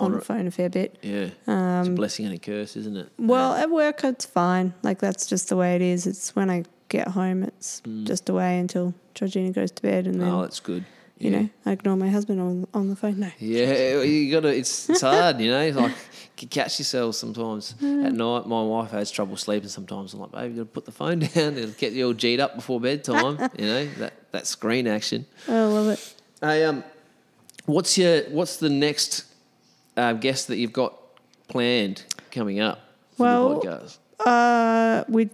[0.00, 0.96] on the phone a fair bit.
[1.02, 3.10] Yeah, it's Um, a blessing and a curse, isn't it?
[3.18, 4.72] Well, at work, it's fine.
[4.82, 6.06] Like that's just the way it is.
[6.06, 10.28] It's when I get home, it's just away until Georgina goes to bed, and then
[10.28, 10.84] oh, that's good.
[11.18, 11.40] you Yeah.
[11.42, 13.20] know I ignore my husband on on the phone.
[13.20, 13.30] No.
[13.38, 14.48] Yeah, you gotta.
[14.56, 15.68] It's it's hard, you know.
[15.70, 15.92] Like
[16.40, 18.46] you catch yourself sometimes at night.
[18.46, 20.12] My wife has trouble sleeping sometimes.
[20.14, 22.56] I'm like, babe, you gotta put the phone down and get you all G'd up
[22.56, 23.38] before bedtime.
[23.58, 25.26] you know that that screen action.
[25.48, 26.14] I love it.
[26.40, 26.82] Hey, um,
[27.66, 29.24] what's your what's the next
[29.96, 30.94] uh, guest that you've got
[31.48, 32.80] planned coming up
[33.18, 33.62] Well?
[34.24, 35.28] Uh, we,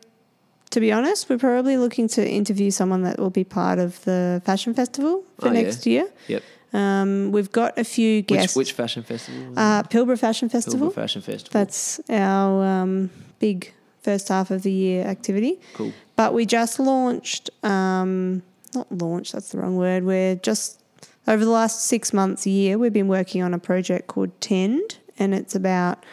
[0.71, 4.43] to be honest, we're probably looking to interview someone that will be part of the
[4.45, 5.63] fashion festival for Oh, yeah.
[5.63, 6.09] next year.
[6.29, 6.43] Yep.
[6.75, 8.57] Um, we've got a few Which guests.
[8.57, 9.55] which fashion festival?
[9.59, 10.91] uh, Pilbara Fashion Festival.
[10.91, 11.51] Pilbara Fashion Festival.
[11.59, 15.59] That's our um, big first half of the year activity.
[15.75, 15.93] cool.
[16.17, 18.43] But we just launched, um,
[18.75, 20.05] not launched, that's the wrong word.
[20.05, 20.83] We're just,
[21.27, 24.99] over the last six months, a year, we've been working on a project called Tend,
[25.19, 26.05] and it's about,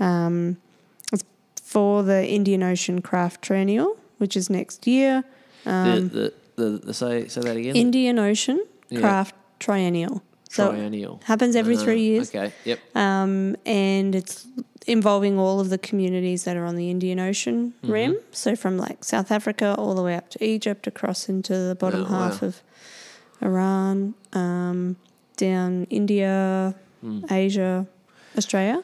[0.00, 0.56] um,
[1.12, 1.22] it's
[1.62, 5.24] for the Indian Ocean Craft Triennial, which is next year.
[5.66, 7.74] Um, the, the, the, the say say that again.
[7.76, 8.58] Indian Ocean
[8.88, 9.00] Yeah.
[9.00, 10.22] Craft Triennial.
[10.50, 11.20] So Triennial.
[11.24, 12.28] happens every Uh, three years.
[12.30, 12.52] Okay.
[12.64, 12.78] Yep.
[12.96, 14.46] um, and it's
[14.86, 17.92] involving all of the communities that are on the Indian Ocean Mm-hmm.
[17.92, 18.12] rim.
[18.32, 22.02] So from like South Africa all the way up to Egypt, across into the bottom
[22.02, 22.48] Oh, half wow.
[22.48, 22.62] of
[23.42, 24.96] Iran, um,
[25.36, 27.30] down India, Mm.
[27.32, 27.86] Asia,
[28.36, 28.82] Australia.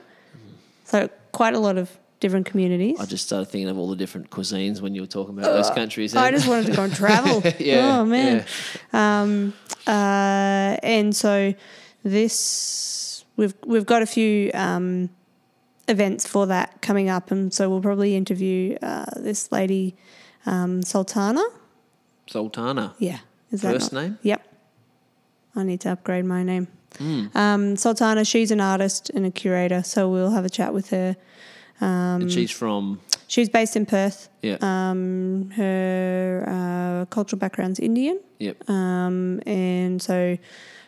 [0.84, 2.98] So quite a lot of different communities.
[3.00, 5.70] I just started thinking of all the different cuisines when you were talking about those
[5.70, 6.14] countries.
[6.16, 7.42] Uh, I just wanted to go and travel.
[7.58, 8.44] Yeah, Oh man.
[8.92, 9.52] Um,
[9.86, 11.54] uh, and so
[12.02, 15.10] this we've we've got a few um,
[15.88, 19.94] events for that coming up, and so we'll probably interview uh, this lady
[20.46, 21.42] um, Sultana.
[22.26, 22.94] Sultana.
[22.98, 23.18] Yeah,
[23.50, 24.18] is that First not- name?
[24.22, 24.42] Yep.
[25.54, 26.68] I need to upgrade my name.
[27.34, 31.16] Um, Sultana, she's an artist and a curator, so we'll have a chat with her.
[31.80, 34.28] Um, and she's from She's based in Perth.
[34.42, 34.56] yeah.
[34.60, 38.56] Um, her uh, cultural background's Indian, yep.
[38.70, 40.38] um, and so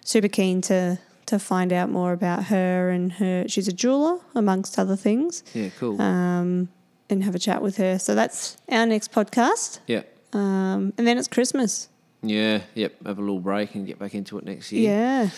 [0.05, 3.45] super keen to to find out more about her and her.
[3.49, 5.69] She's a jeweler, amongst other things, Yeah.
[5.79, 6.01] Cool.
[6.01, 6.69] um,
[7.11, 7.99] and have a chat with her.
[7.99, 10.03] So that's our next podcast, yeah.
[10.33, 11.89] um, and then it's Christmas.
[12.23, 12.63] Yeah.
[12.75, 13.07] Yep.
[13.07, 14.91] Have a little break and get back into it next year.
[14.91, 15.31] Yeah,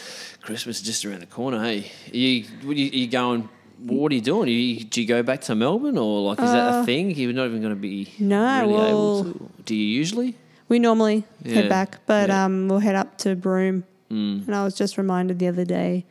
[0.43, 1.63] Christmas is just around the corner.
[1.63, 3.49] Hey, you're you, are you going?
[3.83, 4.49] What are you doing?
[4.49, 7.11] Are you, do you go back to Melbourne or like is that a thing?
[7.15, 9.51] You're not even going to be Uh, No, really able well- to.
[9.65, 10.35] Do you usually?
[10.69, 12.45] we normally Yeah, head back, but yeah.
[12.45, 13.85] um, we'll head up to Broome.
[14.11, 14.47] Mm.
[14.47, 16.05] And I was just reminded the other day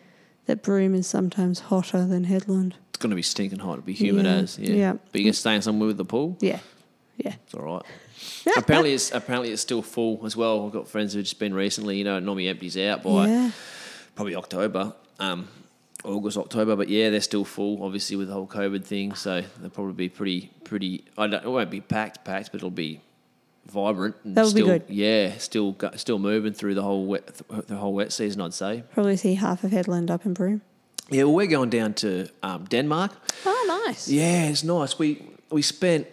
[0.48, 2.74] that Broome is sometimes hotter than Hedland.
[2.90, 3.74] It's going to be stinking hot.
[3.74, 4.94] It'll be humid Yeah, as yeah.
[5.12, 6.38] But you can stay somewhere with the pool.
[6.42, 6.60] Yeah,
[7.18, 7.36] yeah.
[7.46, 7.84] It's all right.
[8.58, 10.66] apparently, it's apparently it's still full as well.
[10.66, 11.98] I've got friends who've just been recently.
[11.98, 13.52] You know, it normally empties out by
[14.16, 15.48] probably October, um,
[16.04, 16.76] August, October.
[16.76, 19.14] But yeah, they're still full, obviously with the whole COVID thing.
[19.16, 21.06] So they'll probably be pretty, pretty.
[21.18, 21.44] I don't.
[21.44, 23.02] It won't be packed, packed, but it'll be
[23.68, 24.16] vibrant.
[24.24, 24.84] And That'll be still, good.
[24.88, 28.42] Yeah, still, still moving through the whole wet, the whole wet season.
[28.42, 28.84] I'd say.
[28.94, 30.62] Probably see half of Hedland up in Broome.
[31.10, 33.12] Yeah, well, we're going down to um, Denmark.
[33.46, 34.08] Oh, nice.
[34.08, 35.00] Yeah, it's nice.
[35.00, 36.08] We we spent,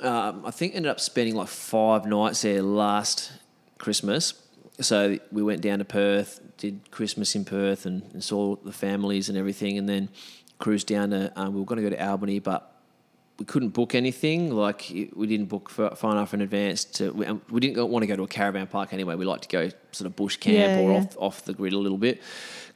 [0.00, 3.32] um, I think, ended up spending like five nights there last
[3.78, 4.34] Christmas.
[4.80, 9.28] So we went down to Perth, did Christmas in Perth, and, and saw the families
[9.28, 10.08] and everything, and then
[10.58, 11.32] cruised down to.
[11.34, 12.62] Um, we were going to go to Albany, but
[13.38, 14.50] we couldn't book anything.
[14.54, 14.86] Like
[15.16, 17.10] we didn't book far, far enough in advance to.
[17.12, 19.14] We, um, we didn't want to go to a caravan park anyway.
[19.14, 20.98] We like to go sort of bush camp Yeah, or yeah.
[20.98, 22.20] off off the grid a little bit.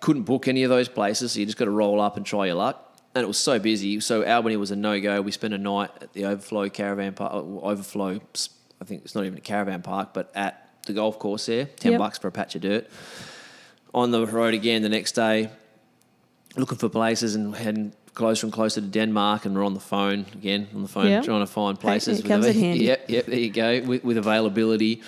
[0.01, 2.47] Couldn't book any of those places, so you just got to roll up and try
[2.47, 2.81] your luck.
[3.15, 4.01] And it was so busy.
[4.01, 5.21] So Albany was a no go.
[5.21, 7.33] We spent a night at the Overflow Caravan Park.
[7.35, 8.21] Overflow,
[8.81, 11.93] I think it's not even a caravan park, but at the golf course there, ten
[11.93, 11.99] Yep.
[11.99, 12.89] bucks for a patch of dirt.
[13.95, 15.51] On the road again the next day,
[16.57, 20.27] looking for places and heading closer and closer to Denmark, and we're on the phone
[20.35, 21.23] again on the phone Yeah.
[21.23, 22.19] trying to find places.
[22.19, 22.85] it comes in handy.
[22.87, 23.27] Yep, yep.
[23.27, 25.01] There you go with, with availability,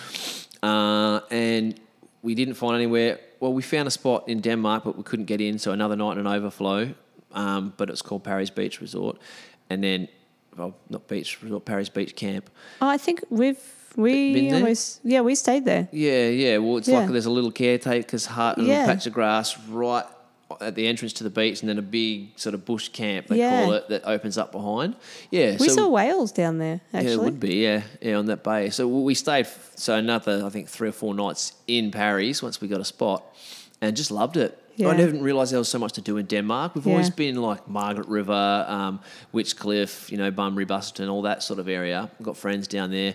[0.62, 1.74] uh, and
[2.22, 3.18] we didn't find anywhere.
[3.40, 5.58] Well, we found a spot in Denmark, but we couldn't get in.
[5.58, 6.94] So another night in an overflow,
[7.32, 9.18] um, but it's called Parry Beach Resort,
[9.68, 10.08] and then
[10.56, 12.48] well, not beach resort, Parry Beach Camp.
[12.80, 13.58] I think we've
[13.96, 15.88] We always yeah we stayed there.
[15.92, 16.58] Yeah, yeah.
[16.58, 16.98] Well, it's Yeah.
[17.00, 18.84] like there's a little caretaker's hut and Yeah.
[18.84, 20.04] a patch of grass right
[20.60, 23.38] at the entrance to the beach, and then a big sort of bush camp they
[23.38, 23.64] Yeah.
[23.64, 24.94] call it that opens up behind.
[25.30, 27.10] Yeah, We so saw whales down there actually.
[27.10, 28.70] yeah, it would be yeah, yeah on that bay.
[28.70, 32.68] So we stayed so another I think three or four nights in Parry once we
[32.68, 33.24] got a spot,
[33.80, 34.56] and just loved it.
[34.76, 34.90] Yeah.
[34.90, 36.74] I didn't realise there was so much to do in Denmark.
[36.74, 39.00] We've always been like Margaret River, um,
[39.32, 42.10] Witchcliffe, you know, Bunbury, Busselton, all that sort of area.
[42.18, 43.14] We've got friends down there.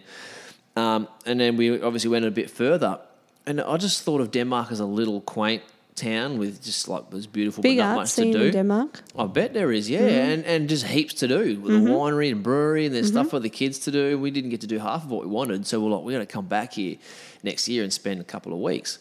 [0.76, 3.00] Um, and then we obviously went a bit further.
[3.46, 5.64] And I just thought of Denmark as a little quaint
[5.96, 8.42] town with just like it was beautiful Big but not much to do.
[8.44, 9.02] in Denmark.
[9.18, 10.32] I bet there is, yeah, Mm-hmm.
[10.32, 13.40] and and just heaps to do with the winery and brewery, and there's stuff for
[13.42, 14.18] the kids to do.
[14.18, 16.26] We didn't get to do half of what we wanted, so we're like, we're going
[16.28, 16.96] to come back here
[17.44, 19.00] next year and spend a couple of weeks.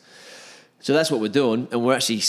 [0.81, 2.23] So that's what we're doing, and we're actually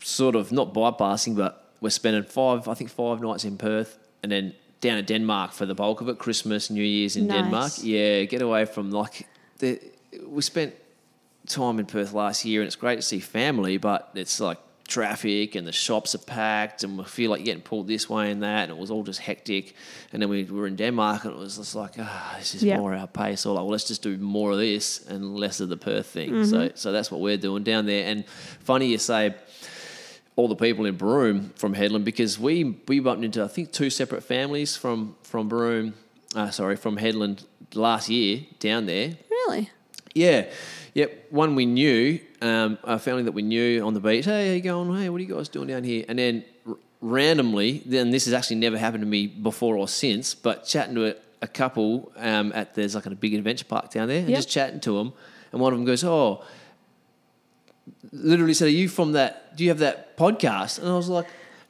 [0.00, 4.30] sort of not bypassing, but we're spending five, I think, five nights in Perth, and
[4.32, 4.52] then
[4.88, 6.18] down to Denmark for the bulk of it.
[6.18, 7.42] Christmas, New Year's in Nice.
[7.42, 7.72] Denmark.
[7.82, 9.26] Yeah, get away from like
[9.58, 9.78] the.
[10.36, 10.72] We spent
[11.46, 15.54] time in Perth last year, and it's great to see family, but it's like traffic
[15.56, 18.62] and the shops are packed, and we feel like getting pulled this way and that,
[18.68, 19.74] and it was all just hectic.
[20.12, 22.78] And then we were in Denmark, and it was just like, ah, this is Yeah.
[22.78, 23.40] more our pace.
[23.40, 26.44] So like, well, let's just do more of this and less of the Perth thing.
[26.44, 28.06] So, so that's what we're doing down there.
[28.10, 28.24] And
[28.64, 29.34] funny you say
[30.36, 33.90] all the people in Broome from Hedland because we we bumped into I think two
[33.90, 35.94] separate families from from Broome,
[36.34, 39.16] uh, sorry, from Headland last year down there.
[39.30, 39.70] Really?
[40.14, 40.46] Yeah,
[40.94, 41.26] yep.
[41.30, 44.24] One we knew, um, a family that we knew on the beach.
[44.26, 44.96] Hey, how you going?
[44.96, 46.04] Hey, what are you guys doing down here?
[46.08, 50.34] And then r- randomly, then this has actually never happened to me before or since.
[50.34, 54.06] But chatting to a, a couple um, at there's like a big adventure park down
[54.08, 54.36] there, and Yep.
[54.38, 55.12] just chatting to them,
[55.52, 56.44] and one of them goes, "Oh."
[58.12, 59.43] Literally said, "Are you from that?
[59.56, 61.26] Do you have that podcast?" And I was like,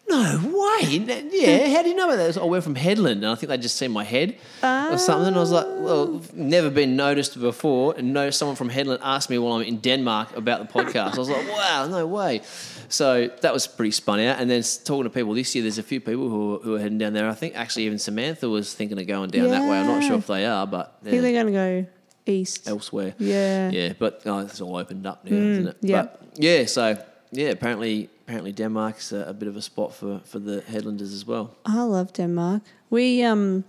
[0.09, 0.99] "No way!
[1.33, 3.49] Yeah, how do you know about that?" Was, Oh, we're from Hedland, and I think
[3.51, 5.29] they just seen my head or something.
[5.29, 9.31] And I was like, "Well, never been noticed before." And no, someone from Hedland asked
[9.31, 11.15] me while I'm in Denmark about the podcast.
[11.15, 12.41] I was like, "Wow, no way!"
[12.89, 14.39] So that was pretty spun out.
[14.41, 16.79] And then talking to people this year, there's a few people who are, who are
[16.79, 17.29] heading down there.
[17.29, 19.79] I think actually even Samantha was thinking of going down that way.
[19.81, 21.87] I'm not sure if they are, but I think they're going to go
[22.27, 22.69] east.
[22.69, 23.15] elsewhere.
[23.19, 23.71] Yeah.
[23.71, 25.77] Yeah, but oh, it's all opened up now, mm, isn't it?
[25.81, 26.07] yeah.
[26.37, 26.97] Yeah, so
[27.35, 31.27] yeah, apparently apparently Denmark's a, a bit of a spot for, for the Hedlanders as
[31.27, 31.57] well.
[31.67, 32.63] I love Denmark.
[32.91, 33.65] We um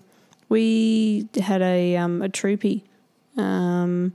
[0.49, 2.83] we had a um a troopy.
[3.37, 4.13] Um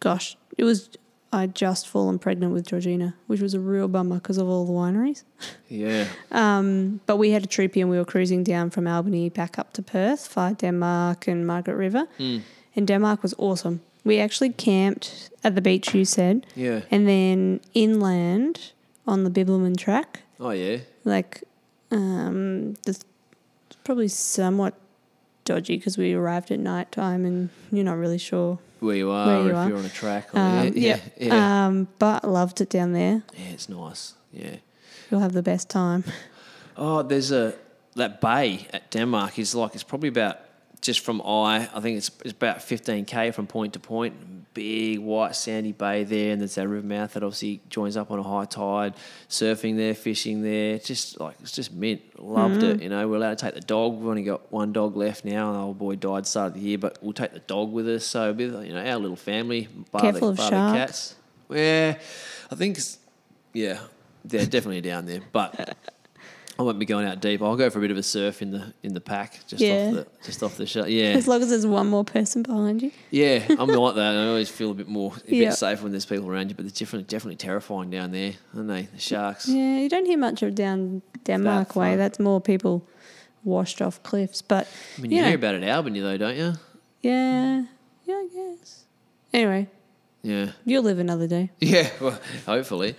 [0.00, 0.90] gosh, it was
[1.32, 4.72] I just fallen pregnant with Georgina, which was a real bummer because of all the
[4.72, 5.24] wineries.
[5.70, 6.06] Yeah.
[6.32, 9.74] Um, but we had a troopy and we were cruising down from Albany back up
[9.74, 12.06] to Perth via Denmark and Margaret River.
[12.74, 13.82] And Denmark was awesome.
[14.08, 16.46] We actually camped at the beach you said.
[16.56, 16.80] Yeah.
[16.90, 18.72] And then inland
[19.06, 20.22] on the Bibbulmun track.
[20.40, 20.78] Oh yeah.
[21.04, 21.42] like
[21.90, 23.04] um it's
[23.84, 24.74] probably somewhat
[25.44, 29.26] dodgy because we arrived at night time and you're not really sure Where you are,
[29.26, 29.68] Where or you if are.
[29.68, 30.28] you're on a track.
[30.34, 31.66] Or, um, yeah, yeah, yeah.
[31.66, 34.14] um but loved it down there yeah, it's nice.
[34.32, 34.56] Yeah.
[35.10, 36.04] you'll have the best time
[36.76, 37.54] Oh, there's a
[37.96, 40.36] that bay at Denmark is like it's probably about
[40.80, 41.68] just from I.
[41.74, 44.14] I think it's it's about 15k from point to point.
[44.54, 48.18] Big white sandy bay there, and there's that river mouth that obviously joins up on
[48.18, 48.94] a high tide.
[49.28, 52.00] Surfing there, fishing there, just like it's just mint.
[52.20, 52.74] Loved Mm.
[52.76, 52.82] it.
[52.82, 53.98] You know, we're allowed to take the dog.
[53.98, 55.52] We've only got one dog left now.
[55.52, 58.04] The old boy died start of the year, but we'll take the dog with us.
[58.06, 59.68] So, of, you know, our little family.
[59.92, 60.76] Bar Careful the, of bar sharks.
[60.78, 61.14] cats.
[61.50, 61.98] Yeah,
[62.50, 62.78] I think,
[63.52, 63.78] yeah,
[64.24, 65.76] they're definitely down there, but.
[66.58, 67.40] I won't be going out deep.
[67.40, 69.86] I'll go for a bit of a surf in the in the pack, just Yeah.
[69.88, 70.90] off the just off the shot.
[70.90, 73.44] Yeah, as long as there's one more person behind you yeah.
[73.58, 74.16] I'm like that.
[74.16, 75.48] I always feel a bit more a Yeah.
[75.50, 78.68] bit safer when there's people around you, but it's definitely definitely terrifying down there, aren't
[78.68, 78.82] they?
[78.92, 79.48] The sharks.
[79.48, 81.96] yeah you don't hear much of down denmark way far.
[81.96, 82.86] that's more people
[83.44, 84.66] washed off cliffs but
[84.98, 86.52] I mean, you you know, hear about it at Albany though, don't you?
[87.02, 87.64] yeah
[88.04, 88.84] yeah i guess
[89.32, 89.68] anyway
[90.22, 90.50] Yeah.
[90.64, 91.88] you'll live another day Yeah.
[92.00, 92.92] Well, hopefully.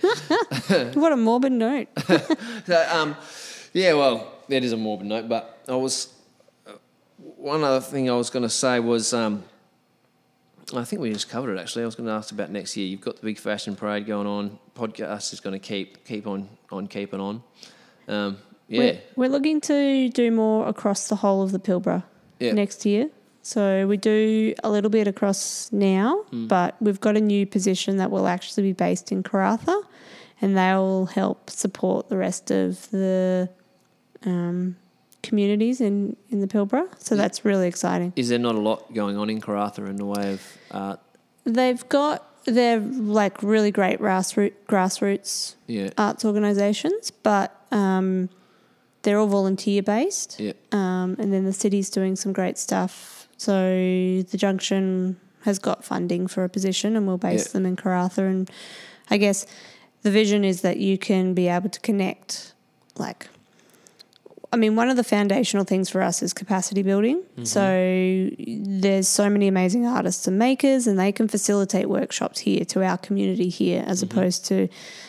[0.94, 1.88] what a morbid note
[2.66, 3.16] So, um,
[3.72, 6.12] yeah, well, that is a morbid note, but I was
[6.66, 6.72] uh,
[7.36, 9.44] one other thing I was going to say was um,
[10.74, 11.82] I think we just covered it actually.
[11.82, 12.86] I was going to ask about next year.
[12.86, 14.58] You've got the big fashion parade going on.
[14.74, 17.42] Podcast is going to keep keep on on keeping on.
[18.08, 22.04] Um, yeah, We're, we're looking to do more across the whole of the Pilbara
[22.38, 22.52] Yeah.
[22.52, 23.10] next year.
[23.42, 26.46] So we do a little bit across now, Hmm.
[26.46, 29.82] but we've got a new position that will actually be based in Karratha,
[30.40, 33.48] and they will help support the rest of the
[34.26, 34.76] um,
[35.22, 36.88] communities in, in the Pilbara.
[36.98, 38.12] So that's really exciting.
[38.16, 41.00] is there not a lot going on in Karratha in the way of art?
[41.44, 48.30] They've got they're like really great grassroots grassroots Yeah, arts organisations, but um,
[49.02, 50.40] they're all volunteer based.
[50.40, 53.28] yeah, Um, and then the city's doing some great stuff.
[53.36, 53.52] So
[54.22, 57.52] the Junction has got funding for a position, and we'll base Yeah.
[57.52, 58.18] them in Karratha.
[58.30, 58.50] And
[59.10, 59.46] I guess
[60.02, 62.52] the vision is that you can be able to connect,
[62.98, 63.28] like.
[64.52, 67.22] I mean, one of the foundational things for us is capacity building.
[67.44, 72.82] So there's so many amazing artists and makers, and they can facilitate workshops here to
[72.82, 74.68] our community here, as opposed to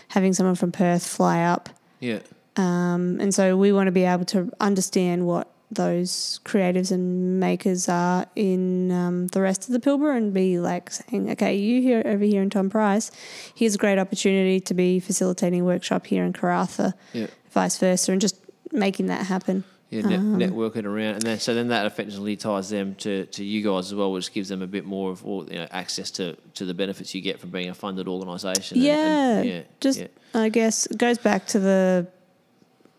[0.09, 1.69] having someone from Perth fly up.
[1.99, 2.19] Yeah.
[2.55, 7.87] Um, and so we want to be able to understand what those creatives and makers
[7.87, 12.01] are in um, the rest of the Pilbara and be like saying, okay, you here
[12.05, 13.09] over here in Tom Price,
[13.55, 17.27] here's a great opportunity to be facilitating a workshop here in Karratha, Yeah.
[17.51, 18.35] vice versa, and just
[18.71, 19.63] making that happen.
[19.89, 23.43] Yeah, net, Um, networking around, and then so then that effectively ties them to, to
[23.43, 26.09] you guys as well, which gives them a bit more of all, you know, access
[26.11, 28.77] to, to the benefits you get from being a funded organisation.
[28.77, 30.07] and- Yeah, and- yeah, just yeah.
[30.33, 32.07] I guess it goes back to the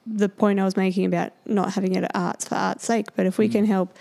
[0.04, 3.06] the point I was making about not having it at arts for art's sake.
[3.14, 3.52] But if we Mm.
[3.52, 3.96] can help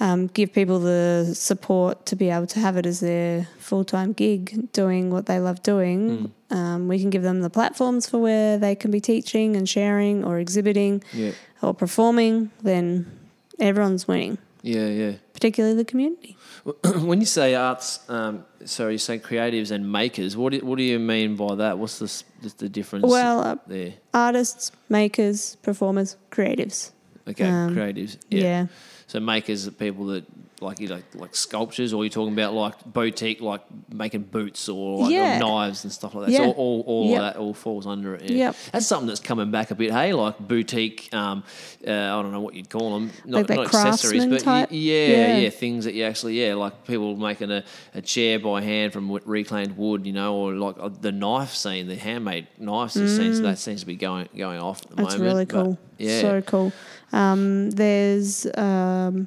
[0.00, 4.12] um, give people the support to be able to have it as their full time
[4.12, 6.30] gig, doing what they love doing, Mm.
[6.50, 10.24] Um, we can give them the platforms for where they can be teaching and sharing
[10.24, 11.32] or exhibiting yeah,
[11.62, 12.50] or performing.
[12.62, 13.10] Then
[13.58, 15.12] everyone's winning, yeah, yeah.
[15.32, 16.36] particularly the community.
[16.96, 20.36] when you say arts, um, sorry, you say creatives and makers.
[20.36, 21.78] What do, what do you mean by that?
[21.78, 23.06] What's the the difference?
[23.06, 23.94] Well, uh, there.
[24.12, 26.92] artists, makers, performers, creatives.
[27.28, 28.16] Okay, um, creatives.
[28.28, 28.42] yeah.
[28.42, 28.66] Yeah.
[29.06, 30.24] So makers are people that
[30.60, 35.02] like you know like sculptures, or you're talking about like boutique, like making boots or
[35.02, 35.38] like Yeah.
[35.38, 36.32] knives and stuff like that.
[36.32, 36.38] Yeah.
[36.38, 37.18] So all, all Yep.
[37.18, 38.30] of that all falls under it.
[38.30, 38.36] Yeah.
[38.46, 38.56] Yep.
[38.72, 39.90] That's something that's coming back a bit.
[39.92, 41.08] Hey, like boutique.
[41.14, 41.44] Um,
[41.86, 43.10] uh, I don't know what you'd call them.
[43.24, 45.36] Not, Like not accessories, but y- yeah, Yeah.
[45.38, 49.10] yeah, things that you actually yeah, like people making a, a chair by hand from
[49.24, 52.96] reclaimed wood, you know, or like uh, the knife scene, the handmade knives.
[52.96, 54.96] it Seems, that seems to be going going off at the Mm.
[54.96, 55.32] That's moment.
[55.32, 55.78] really but cool.
[55.98, 56.20] yeah.
[56.20, 56.72] So cool.
[57.12, 59.26] Um, there's, um,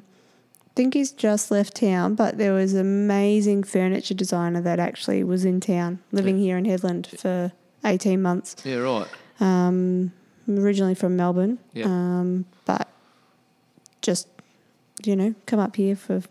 [0.74, 5.44] think he's just left town, but there was an amazing furniture designer that actually was
[5.44, 7.52] in town, living here in Headland for
[7.84, 8.56] 18 months.
[8.64, 9.06] yeah, right.
[9.40, 10.12] Um,
[10.48, 11.86] originally from Melbourne, Yeah.
[11.86, 12.88] um, but
[14.02, 14.28] just,
[15.04, 16.22] you know, come up here for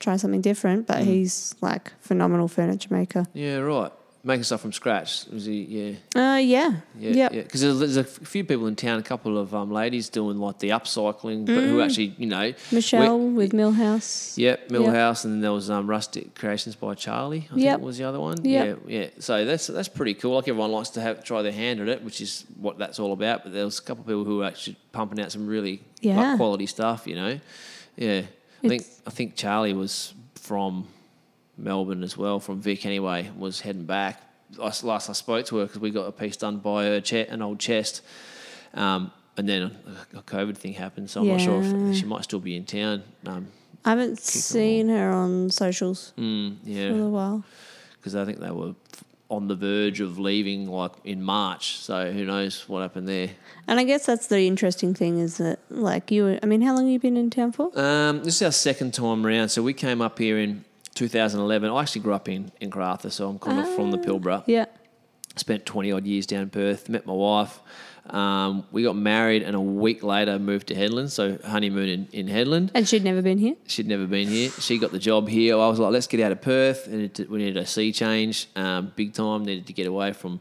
[0.00, 0.86] try something different.
[0.88, 1.04] But Mm.
[1.04, 3.26] he's like phenomenal furniture maker.
[3.34, 3.92] Yeah, right.
[4.24, 5.26] Making stuff from scratch.
[5.32, 5.62] Was he?
[5.62, 6.74] Yeah, Uh, yeah.
[6.96, 7.32] yeah, Yep.
[7.32, 7.42] yeah.
[7.42, 10.60] Because there's, there's a few people in town, a couple of um, ladies doing like
[10.60, 14.38] the upcycling, but who actually, you know, Michelle with Millhouse.
[14.38, 17.48] Yep, Millhouse, and then there was um, Rustic Creations by Charlie.
[17.52, 17.74] I Yep.
[17.78, 18.44] think was the other one.
[18.44, 18.78] Yep.
[18.86, 19.06] Yeah, yeah.
[19.18, 20.36] So that's that's pretty cool.
[20.36, 23.12] Like everyone likes to have try their hand at it, which is what that's all
[23.12, 23.42] about.
[23.42, 26.16] But there was a couple of people who were actually pumping out some really Yeah.
[26.16, 27.08] like, quality stuff.
[27.08, 27.40] You know,
[27.96, 28.22] yeah.
[28.62, 30.86] I think I think Charlie was from
[31.56, 33.30] Melbourne as well, from Vic anyway.
[33.36, 34.20] Was heading back.
[34.56, 37.26] Last, last I spoke to her because we got a piece done by her che-
[37.26, 38.02] an old chest.
[38.74, 39.76] Um, and then
[40.14, 42.64] a, a COVID thing happened, so I'm not sure if she might still be in
[42.64, 43.02] town.
[43.26, 43.48] Um,
[43.84, 47.44] I haven't seen her on socials mm, yeah, for a while.
[47.96, 48.74] because I think they were
[49.28, 51.78] on the verge of leaving like in March.
[51.78, 53.30] So who knows what happened there?
[53.66, 56.84] And I guess that's the interesting thing is that, like, you, I mean, how long
[56.84, 57.70] have you been in town for?
[57.74, 59.50] Um, this is our second time round.
[59.50, 60.64] So we came up here in
[60.94, 61.70] 2011.
[61.70, 64.44] I actually grew up in in Karratha, so I'm kind of from the Pilbara.
[64.46, 64.66] Yeah.
[65.36, 66.88] Spent 20 odd years down in Perth.
[66.88, 67.58] Met my wife.
[68.10, 71.10] Um, we got married, and a week later moved to Hedland.
[71.10, 72.70] So honeymoon in, in Hedland.
[72.74, 73.54] And she'd never been here?
[73.66, 74.50] She'd never been here.
[74.50, 75.54] She got the job here.
[75.54, 76.88] I was like, let's get out of Perth.
[76.88, 79.44] Needed, we needed a sea change, um, big time.
[79.44, 80.40] Needed to get away from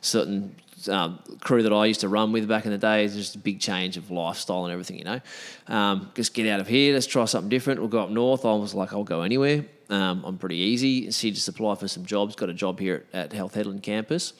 [0.00, 0.54] certain
[0.88, 3.04] um, crew that I used to run with back in the day.
[3.04, 5.20] It's just a big change of lifestyle and everything, you know.
[5.68, 6.94] Um, just get out of here.
[6.94, 7.80] Let's try something different.
[7.80, 8.44] We'll go up north.
[8.44, 9.64] I was like, I'll go anywhere.
[9.90, 11.10] Um, I'm pretty easy.
[11.10, 12.36] She just applied for some jobs.
[12.36, 14.32] Got a job here at, at Health Hedland campus.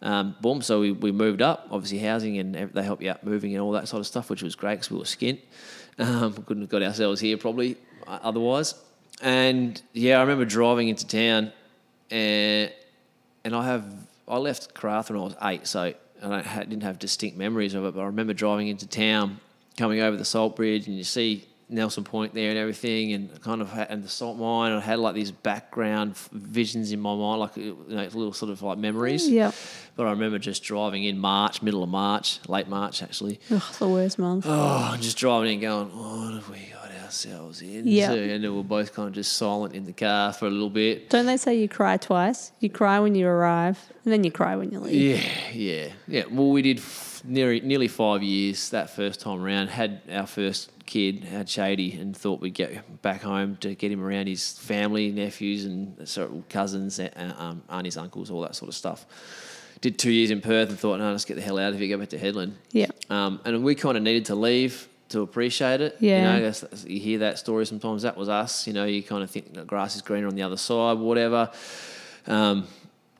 [0.00, 0.62] Um, boom.
[0.62, 1.68] So we, we moved up.
[1.70, 4.42] Obviously, housing and they help you out moving and all that sort of stuff, which
[4.42, 5.40] was great because we were skint.
[5.98, 7.76] Um, couldn't have got ourselves here probably
[8.06, 8.74] uh, otherwise.
[9.20, 11.52] And yeah, I remember driving into town,
[12.10, 12.72] and
[13.44, 13.84] and I have
[14.26, 17.94] I left Karratha when I was eight, so I didn't have distinct memories of it.
[17.94, 19.38] But I remember driving into town,
[19.76, 23.60] coming over the Salt Bridge, and you see Nelson Point there and everything, and kind
[23.60, 24.72] of had, and the salt mine.
[24.72, 28.62] I had like these background visions in my mind, like you know, little sort of
[28.62, 29.28] like memories.
[29.28, 29.52] Mm, yeah.
[29.94, 33.40] But I remember just driving in March, middle of March, late March actually.
[33.50, 34.44] Ugh, the worst month.
[34.48, 37.86] Oh, just driving in, going, what have we got ourselves in?
[37.86, 38.12] Yeah.
[38.12, 41.10] and then we're both kind of just silent in the car for a little bit.
[41.10, 42.52] Don't they say you cry twice?
[42.60, 44.94] You cry when you arrive, and then you cry when you leave.
[44.94, 46.24] Yeah, yeah, yeah.
[46.30, 49.68] Well, we did f- nearly nearly five years that first time around.
[49.68, 54.02] Had our first kid, had Shady, and thought we'd get back home to get him
[54.02, 58.68] around his family, nephews, and sort of cousins, uh, um, aunties, uncles, all that sort
[58.68, 59.06] of stuff.
[59.80, 61.88] Did two years in Perth and thought, no, let's get the hell out of here,
[61.88, 62.52] go back to Hedland.
[62.70, 62.86] Yeah.
[63.10, 65.96] Um, and we kind of needed to leave to appreciate it.
[66.00, 66.16] Yeah.
[66.16, 68.02] You know, that's- you hear that story sometimes.
[68.02, 68.66] That was us.
[68.66, 71.50] You know, you kind of think the grass is greener on the other side, whatever.
[72.26, 72.66] Um,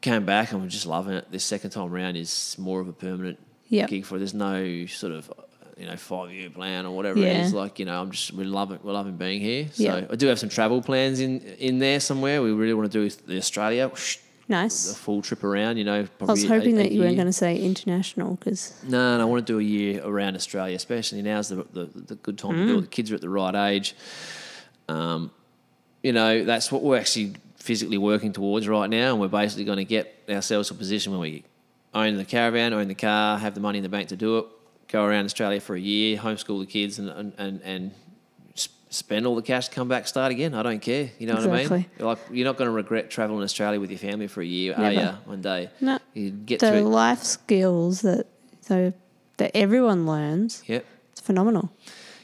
[0.00, 1.26] came back and we're just loving it.
[1.30, 3.38] This second time around is more of a permanent
[3.68, 3.88] Yep.
[3.88, 4.18] gig for.
[4.18, 5.30] There's no sort of
[5.78, 7.28] you know five year plan or whatever Yeah.
[7.38, 7.54] it is.
[7.54, 8.80] Like you know, I'm just we love it.
[8.84, 9.68] We're loving being here.
[9.72, 10.06] So Yeah.
[10.10, 12.42] I do have some travel plans in in there somewhere.
[12.42, 13.90] We really want to do the Australia.
[13.92, 13.96] A
[14.48, 14.92] Nice.
[14.92, 16.06] A full trip around, you know.
[16.20, 19.22] I was hoping a- a that you weren't going to say international because No, no,
[19.22, 22.54] I want to do a year around Australia, especially now's the the, the good time
[22.56, 22.80] to do it.
[22.82, 23.94] The kids are at the right age.
[24.88, 25.30] Um,
[26.02, 29.78] you know, that's what we're actually physically working towards right now, and we're basically going
[29.78, 31.44] to get ourselves to a position where we
[31.94, 34.46] own the caravan, own the car, have the money in the bank to do it,
[34.88, 37.60] go around Australia for a year, homeschool the kids, and and and.
[37.62, 37.90] and
[38.92, 40.52] Spend all the cash, come back, start again.
[40.52, 41.08] I don't care.
[41.18, 41.54] You know what I mean?
[41.60, 41.88] Exactly.
[41.98, 44.92] Like you're not going to regret traveling Australia with your family for a year, are
[44.92, 45.08] you?
[45.24, 45.98] One day, No.
[46.12, 48.26] you get the life skills that
[48.60, 48.92] so
[49.38, 50.84] that everyone learns, Yep.
[51.12, 51.70] it's phenomenal.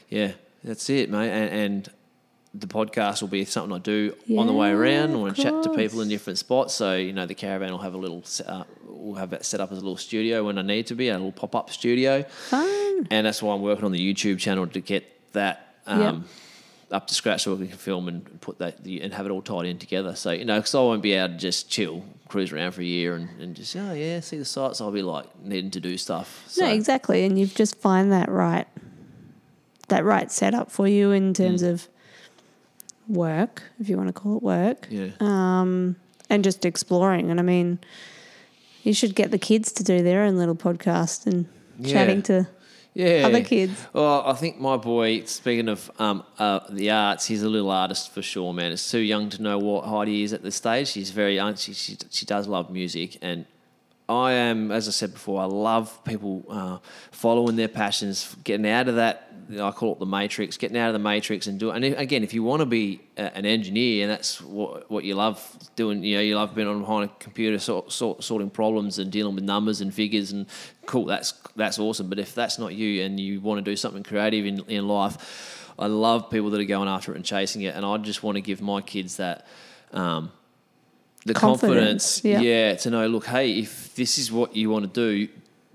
[0.09, 1.29] Yeah, that's it, mate.
[1.31, 1.89] And, and
[2.53, 5.11] the podcast will be something I do on the way Yeah, around.
[5.13, 6.75] I want to chat to people in different spots.
[6.75, 8.23] So you know, the caravan will have a little.
[8.25, 10.95] set up- We'll have that set up as a little studio when I need to
[10.95, 12.23] be, a little pop up studio.
[12.23, 13.07] Fun.
[13.09, 16.25] And that's why I'm working on the YouTube channel to get that um,
[16.91, 19.65] up to scratch so we can film and put that and have it all tied
[19.65, 20.15] in together.
[20.15, 22.85] So you know, because I won't be able to just chill, cruise around for a
[22.85, 24.81] year and, and just oh yeah, see the sights.
[24.81, 26.43] I'll be like needing to do stuff.
[26.47, 28.67] So, No, exactly, and you've just find that right,
[29.89, 31.69] that right setup for you in terms Mm.
[31.71, 31.87] of
[33.07, 35.09] work, if you want to call it work, Yeah.
[35.19, 35.95] um,
[36.29, 37.31] and just exploring.
[37.31, 37.79] And I mean,
[38.83, 41.47] you should get the kids to do their own little podcast and
[41.79, 41.93] Yeah.
[41.93, 42.47] chatting to
[42.93, 43.23] yeah.
[43.25, 43.73] other kids.
[43.93, 48.11] Well, I think my boy, speaking of um, uh, the arts, he's a little artist
[48.13, 48.71] for sure, man.
[48.71, 50.87] It's too young to know what Heidi is at this stage.
[50.89, 51.55] She's very young.
[51.55, 53.17] She, she, she does love music.
[53.21, 53.45] And
[54.09, 56.79] I am, as I said before, I love people uh,
[57.11, 60.93] following their passions, getting out of that, I call it the matrix, getting out of
[60.93, 61.69] the matrix and do.
[61.69, 65.39] And again, if you want to be an engineer and that's what, what you love
[65.75, 69.11] doing, you know, you love being on behind a computer sort, sort, sorting problems and
[69.11, 70.47] dealing with numbers and figures and
[70.87, 72.09] cool, that's, that's awesome.
[72.09, 75.71] But if that's not you and you want to do something creative in, in life,
[75.77, 77.75] I love people that are going after it and chasing it.
[77.75, 79.45] And I just want to give my kids that.
[79.91, 80.31] Um,
[81.25, 82.39] the Confidence, confidence, yeah.
[82.39, 85.27] yeah, to know, look, hey, if this is what you want to do,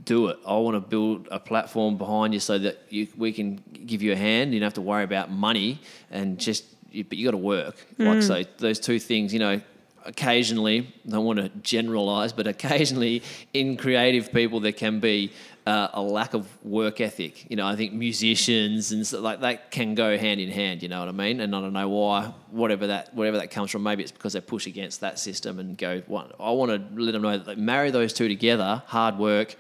[0.05, 0.39] do it.
[0.47, 4.13] I want to build a platform behind you so that you, we can give you
[4.13, 4.53] a hand.
[4.53, 5.81] You don't have to worry about money
[6.11, 7.77] and just, you- but you got to work.
[7.99, 8.23] Like mm.
[8.23, 9.61] so, those two things, you know.
[10.07, 13.23] Occasionally, I don't want to generalize, but occasionally
[13.55, 15.33] in creative people there can be
[15.67, 17.49] uh, a lack of work ethic.
[17.51, 20.83] You know, I think musicians and like that can go hand in hand.
[20.83, 21.41] You know what I mean?
[21.41, 23.83] And I don't know why, whatever that whatever that comes from.
[23.83, 26.03] Maybe it's because they push against that system and go.
[26.07, 29.57] "Well, I want to let them know that they marry those two together: hard work,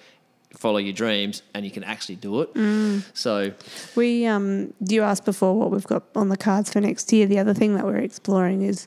[0.53, 2.51] follow your dreams, and you can actually do it.
[3.15, 3.53] So
[3.97, 7.27] We, um, you asked before what we've got on the cards for next year.
[7.27, 8.87] The other thing that we're exploring is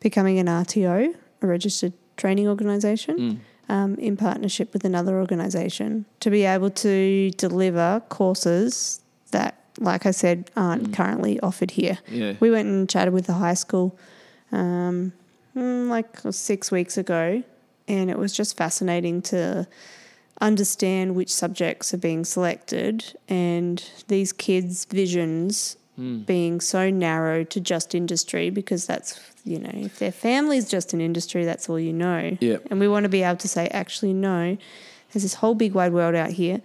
[0.00, 6.44] becoming an RTO, a registered training organisation, um, in partnership with another organisation to be
[6.44, 9.00] able to deliver courses
[9.30, 11.98] that, like I said, aren't currently offered here.
[12.10, 13.98] yeah, We went and chatted with the high school
[14.52, 15.12] um,
[15.54, 17.42] mm, like six weeks ago,
[17.86, 19.66] and it was just fascinating to
[20.40, 25.76] understand which subjects are being selected and these kids' visions
[26.26, 31.00] being so narrow to just industry because that's, you know, if their family's just an
[31.00, 32.36] industry, that's all you know.
[32.40, 32.66] Yep.
[32.70, 34.56] And we want to be able to say, actually, no,
[35.12, 36.60] there's this whole big wide world out here.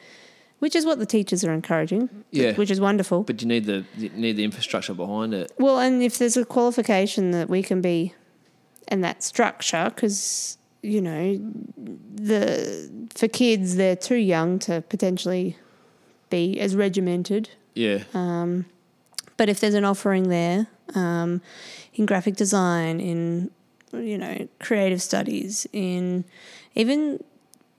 [0.60, 2.54] Which is what the teachers are encouraging, Yeah.
[2.54, 3.24] which is wonderful.
[3.24, 5.52] but you need the you need the infrastructure behind it.
[5.58, 8.14] Well, and if there's a qualification that we can be,
[8.88, 11.38] and that structure, because you know,
[12.16, 15.58] the for kids they're too young to potentially
[16.30, 17.50] be as regimented.
[17.76, 18.66] Yeah, um,
[19.38, 21.42] But if there's an offering there um,
[21.94, 23.52] in graphic design, in
[23.94, 26.26] you know creative studies, in
[26.76, 27.24] even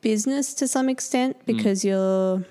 [0.01, 2.45] business to some extent, because you're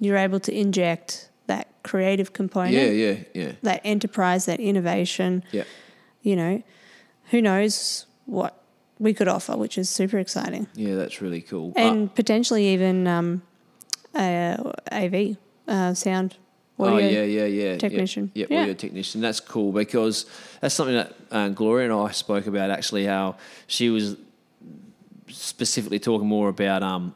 [0.00, 5.42] you're able to inject that creative component, yeah, yeah, yeah, that enterprise, that innovation.
[5.52, 5.64] yeah.
[6.22, 6.62] you know,
[7.30, 8.62] who knows what
[8.98, 10.68] we could offer, which is super exciting.
[10.74, 11.72] Yeah, that's really cool.
[11.74, 13.42] And potentially even um,
[14.14, 16.36] uh, AV, uh, sound.
[16.88, 17.76] Oh yeah, yeah, yeah.
[17.78, 18.30] technician.
[18.34, 18.62] Yeah, yeah, Yeah.
[18.62, 19.20] audio technician.
[19.20, 20.26] That's cool because
[20.60, 23.06] that's something that uh, Gloria and I spoke about actually.
[23.06, 24.16] How she was
[25.28, 27.14] specifically talking more about um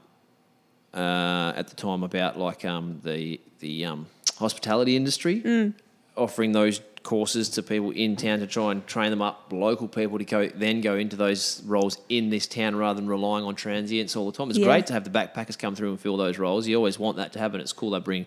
[0.92, 4.06] uh, at the time about like um the the um
[4.38, 5.40] hospitality industry.
[5.42, 5.74] Mm.
[6.16, 10.16] offering those courses to people in town to try and train them up, local people
[10.18, 14.16] to go then go into those roles in this town rather than relying on transients
[14.16, 14.48] all the time.
[14.48, 14.64] It's Yeah.
[14.64, 16.66] great to have the backpackers come through and fill those roles.
[16.66, 17.61] You always want that to happen.
[17.61, 18.24] It's cool they bring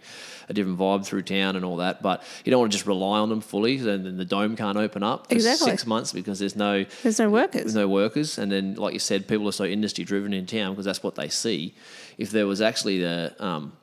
[0.47, 3.17] a different vibe through town and all that, but you don't want to just rely
[3.19, 3.77] on them fully.
[3.79, 5.71] And then the dome can't open up for Exactly.
[5.71, 7.63] six months because there's no There's no workers.
[7.63, 10.73] there's no workers, and then like you said, people are so industry driven in town
[10.73, 11.73] because that's what they see.
[12.19, 13.73] If there was actually the um,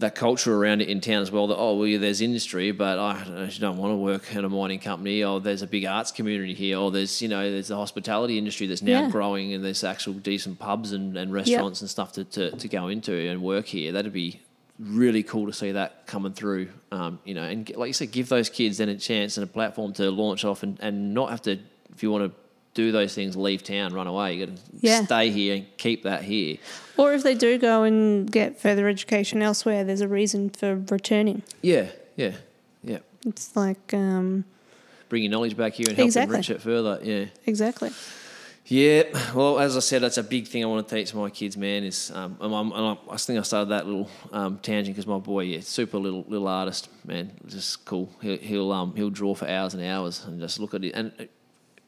[0.00, 2.98] that culture around it in town as well, that oh well, yeah, there's industry, but
[2.98, 3.12] I
[3.44, 5.22] actually don't want to work at a mining company.
[5.22, 6.78] Oh, there's a big arts community here.
[6.78, 9.10] Or there's you know there's the hospitality industry that's now Yeah.
[9.10, 12.88] growing, and there's actual decent pubs and, and restaurants and stuff to, to, to go
[12.88, 13.92] into and work here.
[13.92, 14.40] That'd be
[14.80, 16.68] really cool to see that coming through.
[16.90, 19.46] Um, you know, and like you said, give those kids then a chance and a
[19.46, 21.58] platform to launch off and, and not have to
[21.94, 22.43] if you want to
[22.74, 24.34] do those things, leave town, run away.
[24.34, 25.04] You got to Yeah.
[25.04, 26.58] stay here and keep that here.
[26.96, 31.42] Or if they do go and get further education elsewhere, there's a reason for returning.
[31.62, 32.32] Yeah, yeah,
[32.82, 32.98] yeah.
[33.26, 34.44] It's like, um,
[35.08, 36.34] Bring your knowledge back here and help Exactly.
[36.34, 36.98] enrich it further.
[37.02, 37.26] Yeah.
[37.46, 37.90] exactly.
[38.66, 39.02] Yeah,
[39.34, 41.54] well, as I said, that's a big thing I want to teach my kids.
[41.56, 44.96] Man, is um, and I'm, and I I think I started that little um, tangent
[44.96, 48.10] because my boy, yeah, super little little artist, man, just cool.
[48.22, 50.94] He'll he'll um he'll draw for hours and hours and just look at it.
[50.94, 51.12] And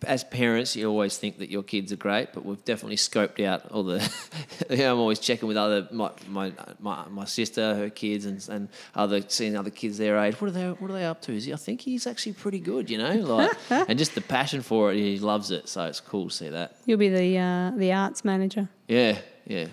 [0.05, 3.71] as parents, you always think that your kids are great, but we've definitely scoped out
[3.71, 3.99] all the.
[4.71, 8.47] you know, I'm always checking with other my my my, my sister, her kids, and
[8.51, 10.41] and other seeing other kids their age.
[10.41, 11.33] What are they What are they up to?
[11.33, 11.53] Is he?
[11.53, 12.91] I think he's actually pretty good.
[12.91, 14.97] You know, like and just the passion for it.
[14.97, 16.77] He loves it, so it's cool to see that.
[16.85, 18.69] You'll be the uh, the arts manager.
[18.89, 19.67] Yeah, yeah.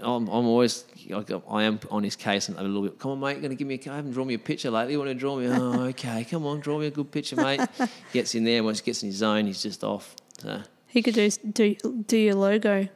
[0.00, 0.84] I'm, I'm always,
[1.50, 2.98] I am on his case and a little bit.
[2.98, 3.80] Come on, mate, going to give me.
[3.86, 4.92] A, I haven't drawn me a picture lately.
[4.92, 5.48] You want to draw me?
[5.48, 6.24] Oh, okay.
[6.24, 7.60] Come on, draw me a good picture, mate.
[8.12, 8.62] gets in there.
[8.62, 10.14] Once he gets in his zone, he's just off.
[10.38, 10.60] So.
[10.88, 11.74] He could do do
[12.06, 12.88] do your logo,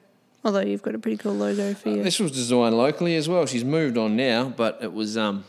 [0.45, 2.03] although you've got a pretty cool logo for you.
[2.03, 3.45] This was designed locally as well.
[3.47, 5.45] She's moved on now, but it was um,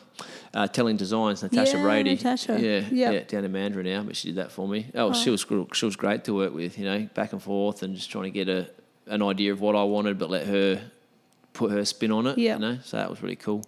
[0.54, 2.10] uh, Telling Designs, Natasha Yeah, Brady.
[2.16, 2.60] Natasha.
[2.60, 3.14] Yeah, Yep.
[3.14, 4.88] yeah, down in Mandurah now, but she did that for me.
[4.96, 6.78] Oh, she was she was great to work with.
[6.78, 8.70] You know, back and forth and just trying to get a
[9.12, 10.82] an idea of what I wanted, but let her
[11.54, 12.38] put her spin on it.
[12.38, 12.56] Yeah.
[12.56, 13.64] you know, so that was really cool.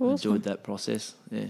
[0.00, 0.10] Awesome.
[0.32, 1.14] Enjoyed that process.
[1.30, 1.46] Yeah,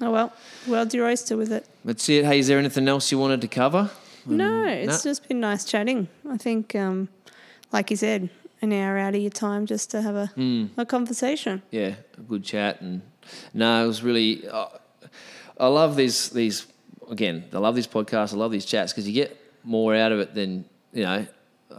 [0.00, 0.32] Oh well,
[0.66, 1.66] world's your oyster with it.
[1.84, 2.24] that's it.
[2.24, 3.90] Hey, is there anything else you wanted to cover?
[4.26, 5.10] No, it's nah.
[5.10, 6.08] just been nice chatting.
[6.28, 7.08] I think, um,
[7.72, 8.28] like you said,
[8.62, 10.66] an hour out of your time just to have a Hmm.
[10.76, 11.62] a conversation.
[11.70, 13.02] yeah, a good chat, and
[13.54, 14.46] no, it was really.
[14.48, 14.66] Uh,
[15.58, 16.66] I love these these
[17.10, 17.44] again.
[17.52, 18.32] I love these podcasts.
[18.34, 21.26] I love these chats because you get more out of it than you know.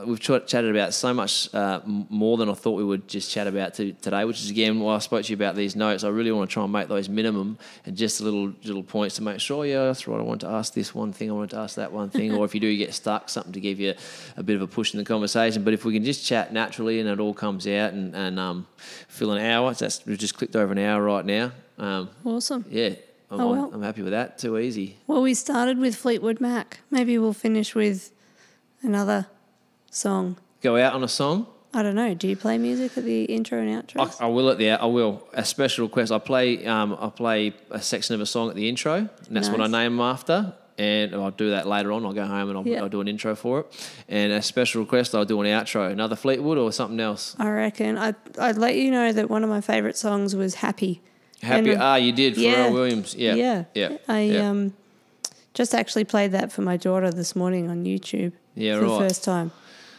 [0.06, 3.46] We've ch- chatted about so much uh, more than I thought we would just chat
[3.46, 6.06] about to, today, which is again why I spoke to you about these notes.
[6.06, 9.22] I really want to try and make those minimum and just little little points to
[9.24, 10.18] make sure, yeah, that's right.
[10.20, 11.30] I want to ask this one thing.
[11.30, 12.34] I want to ask that one thing.
[12.34, 13.94] or if you do get stuck, something to give you
[14.38, 15.64] a bit of a push in the conversation.
[15.64, 18.68] But if we can just chat naturally and it all comes out and, and um,
[19.10, 21.52] fill an hour, that's we've just clicked over an hour right now.
[21.78, 22.64] Um, Awesome.
[22.70, 22.90] yeah,
[23.30, 23.72] I'm, Oh, well.
[23.74, 24.38] I'm happy with that.
[24.38, 24.98] Too easy.
[25.06, 26.80] Well, we started with Fleetwood Mac.
[26.90, 28.12] Maybe we'll finish with
[28.82, 29.28] another
[29.92, 30.38] song.
[30.62, 31.46] Go out on a song.
[31.74, 32.14] I don't know.
[32.14, 34.20] Do you play music at the intro and outro?
[34.20, 36.12] I, I will at the I will a special request.
[36.12, 39.48] I play um, I play a section of a song at the intro, and that's
[39.48, 40.54] what I name them after.
[40.78, 42.04] And I'll do that later on.
[42.06, 42.82] I'll go home and I'll, Yeah.
[42.82, 43.94] I'll do an intro for it.
[44.10, 45.92] And a special request, I'll do an outro.
[45.92, 47.36] Another Fleetwood or something else.
[47.38, 48.00] I reckon.
[48.00, 51.02] I, I'd let you know that one of my favourite songs was Happy.
[51.44, 51.72] Happy.
[51.72, 52.36] And, ah, you did.
[52.36, 53.14] Pharrell Williams.
[53.14, 53.36] Yeah.
[53.36, 53.66] Yeah.
[53.76, 53.98] Yeah.
[54.08, 54.50] I yeah.
[54.50, 54.74] um,
[55.54, 58.92] just actually played that for my daughter this morning on YouTube Yeah, for right.
[58.94, 59.52] the first time.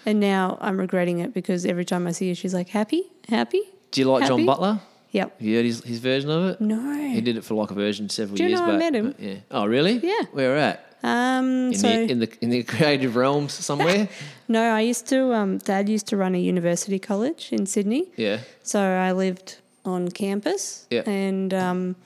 [0.05, 3.05] And now I'm regretting it because every time I see her, she's like, Happy?
[3.29, 3.63] Happy?
[3.91, 4.81] Do you like John Butler?
[5.13, 5.39] Yep.
[5.39, 6.61] Have you heard his, his version of it?
[6.61, 6.95] No.
[7.09, 9.15] He did it for like a version several Do you years know I met him?
[9.19, 9.35] Yeah.
[9.51, 9.99] Oh, really?
[10.03, 10.23] Yeah.
[10.33, 10.87] Where at?
[11.03, 14.09] Um, In so, the in the in the creative realms somewhere.
[14.49, 18.11] no, I used to, um, Dad used to run a university college in Sydney.
[18.17, 18.39] yeah.
[18.63, 20.87] So I lived on campus.
[20.91, 21.03] Yeah.
[21.07, 21.97] And um,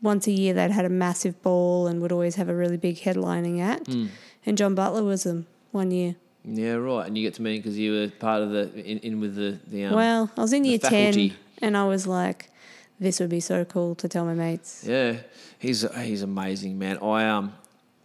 [0.00, 2.96] once a year, they'd had a massive ball and would always have a really big
[2.98, 3.88] headlining act.
[3.92, 4.06] Hmm.
[4.46, 6.14] And John Butler was them one year.
[6.44, 7.06] Yeah, right.
[7.06, 9.58] And you get to meet because you were part of the in, in with the
[9.66, 11.30] the um, well, I was in the year faculty.
[11.30, 12.50] 10 and I was like,
[12.98, 14.84] this would be so cool to tell my mates.
[14.86, 15.18] Yeah,
[15.58, 16.98] he's he's amazing, man.
[16.98, 17.54] I um,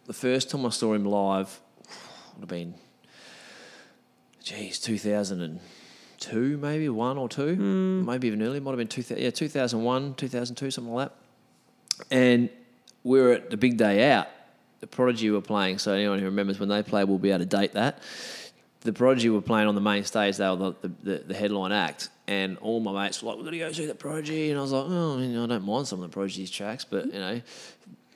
[0.05, 1.59] the first time I saw him live
[2.35, 2.75] would have been,
[4.43, 5.59] geez, two thousand and
[6.19, 8.61] two, maybe one or two, maybe even earlier.
[8.61, 12.05] Might have been two yeah, two thousand one, two thousand two, something like that.
[12.11, 12.49] And
[13.03, 14.27] we were at the big day out.
[14.79, 17.45] The Prodigy were playing, so anyone who remembers when they played will be able to
[17.45, 17.99] date that.
[18.81, 20.37] The Prodigy were playing on the main stage.
[20.37, 23.45] They were the, the, the, the headline act, and all my mates were like, "We're
[23.45, 25.87] gonna go see the Prodigy," and I was like, "Oh, you know, I don't mind
[25.87, 27.41] some of the Prodigy's tracks, but you know, I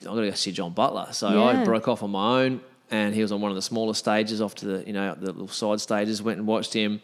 [0.04, 3.22] got to go see John Butler." So I broke off on my own, and he
[3.24, 5.82] was on one of the smaller stages, off to the you know the little side
[5.82, 6.22] stages.
[6.22, 7.02] Went and watched him,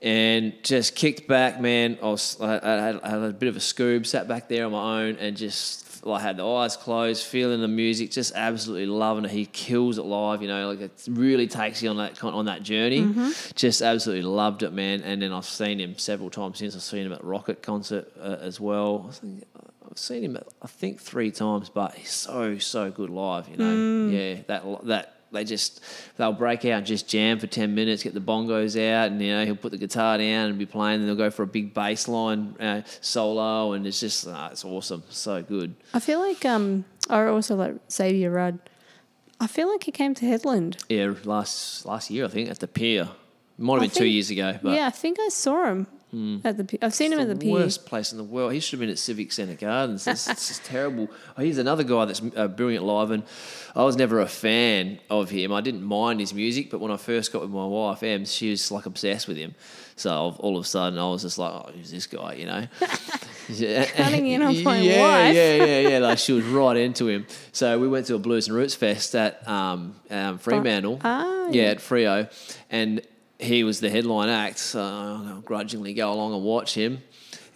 [0.00, 1.98] and just kicked back, man.
[2.02, 4.64] I was I, I, had, I had a bit of a scoob, sat back there
[4.64, 8.86] on my own, and just like had the eyes closed, feeling the music, just absolutely
[8.86, 9.30] loving it.
[9.30, 12.62] He kills it live, you know, like it really takes you on that on that
[12.62, 13.32] journey.
[13.54, 15.02] Just absolutely loved it, man.
[15.02, 16.74] And then I've seen him several times since.
[16.74, 19.06] I've seen him at Rocket concert uh, as well.
[19.08, 19.44] I think
[19.90, 23.48] I've seen him, I think, three times, but he's so so good live.
[23.48, 25.82] You know, yeah, that that they just
[26.16, 29.32] they'll break out and just jam for ten minutes, get the bongos out, and you
[29.32, 31.00] know he'll put the guitar down and be playing.
[31.00, 34.64] And they'll go for a big bass line uh, solo, and it's just uh, it's
[34.64, 35.74] awesome, so good.
[35.94, 38.58] I feel like um, I also like Xavier Rudd.
[39.40, 40.82] I feel like he came to Hedland.
[40.88, 43.08] Yeah, last last year I think at the pier.
[43.58, 45.86] Might have I been two years ago, but yeah, I think I saw him
[46.44, 46.64] at the.
[46.64, 46.78] Pier.
[46.82, 47.52] I've seen him at the pier.
[47.52, 48.52] worst place in the world.
[48.52, 50.06] He should have been at Civic Centre Gardens.
[50.06, 51.08] It's, it's just terrible.
[51.36, 53.22] Oh, he's another guy that's uh, brilliant live, and
[53.74, 55.52] I was never a fan of him.
[55.52, 58.50] I didn't mind his music, but when I first got with my wife, Em, she
[58.50, 59.54] was like obsessed with him.
[59.96, 62.66] So all of a sudden, I was just like, "Oh, who's this guy?" You know.
[63.48, 65.34] Cutting in on my yeah, wife.
[65.34, 65.98] Yeah, yeah, yeah.
[66.02, 67.26] Like she was right into him.
[67.52, 71.00] So we went to a Blues and Roots Fest at um, um, Fremantle.
[71.02, 72.30] Ah, yeah, at Freo,
[72.70, 73.02] and
[73.42, 74.58] he was the headline act.
[74.58, 77.02] So I grudgingly go along and watch him.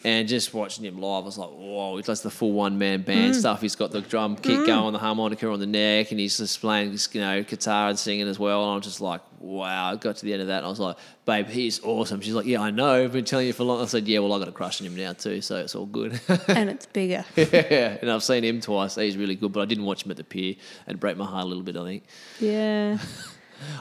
[0.04, 3.02] And just watching him live, I was like, whoa, he does the full one man
[3.02, 3.38] band Mm.
[3.40, 3.60] stuff.
[3.60, 6.92] He's got the drum kit going, the harmonica on the neck, and he's just playing
[6.92, 8.62] this, you know, guitar and singing as well.
[8.62, 9.90] And I'm just like, wow.
[9.90, 12.20] I got to the end of that, and I was like, babe, he's awesome.
[12.20, 13.02] She's like, yeah, I know.
[13.04, 13.82] I've been telling you for long.
[13.82, 15.86] I said, yeah, well, I got a crush on him now too, so it's all
[15.86, 16.20] good.
[16.48, 17.24] and it's bigger.
[17.36, 18.94] yeah, and I've seen him twice.
[18.94, 20.54] He's really good, but I didn't watch him at the pier.
[20.86, 22.04] It'd break my heart a little bit, I think.
[22.38, 22.98] Yeah.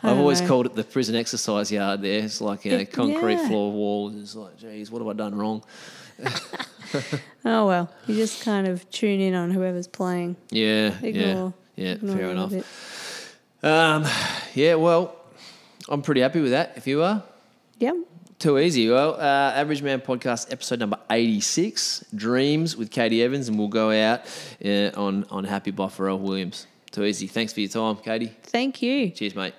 [0.03, 0.47] I've always know.
[0.47, 2.23] called it the prison exercise yard there.
[2.23, 3.47] It's like, you know, It- concrete yeah.
[3.47, 4.15] floor walls.
[4.15, 5.63] It's like, geez, what have I done wrong?
[7.43, 10.36] Oh well, you just kind of tune in on whoever's playing.
[10.49, 11.53] Yeah, Ignore.
[11.76, 12.53] yeah, yeah, ignore fair enough.
[13.61, 14.05] Um,
[14.53, 15.15] yeah, well,
[15.89, 16.73] I'm pretty happy with that.
[16.78, 17.21] If you are,
[17.80, 17.95] Yep.
[18.39, 18.89] too easy.
[18.89, 23.91] Well, uh, Average Man Podcast, episode number 86, Dreams with Katie Evans, and we'll go
[23.91, 24.21] out
[24.63, 26.65] uh, on, on Happy by Pharrell Williams.
[26.91, 27.28] Too easy.
[27.28, 28.32] Thanks for your time, Katie.
[28.43, 29.09] Thank you.
[29.09, 29.53] Cheers, mate.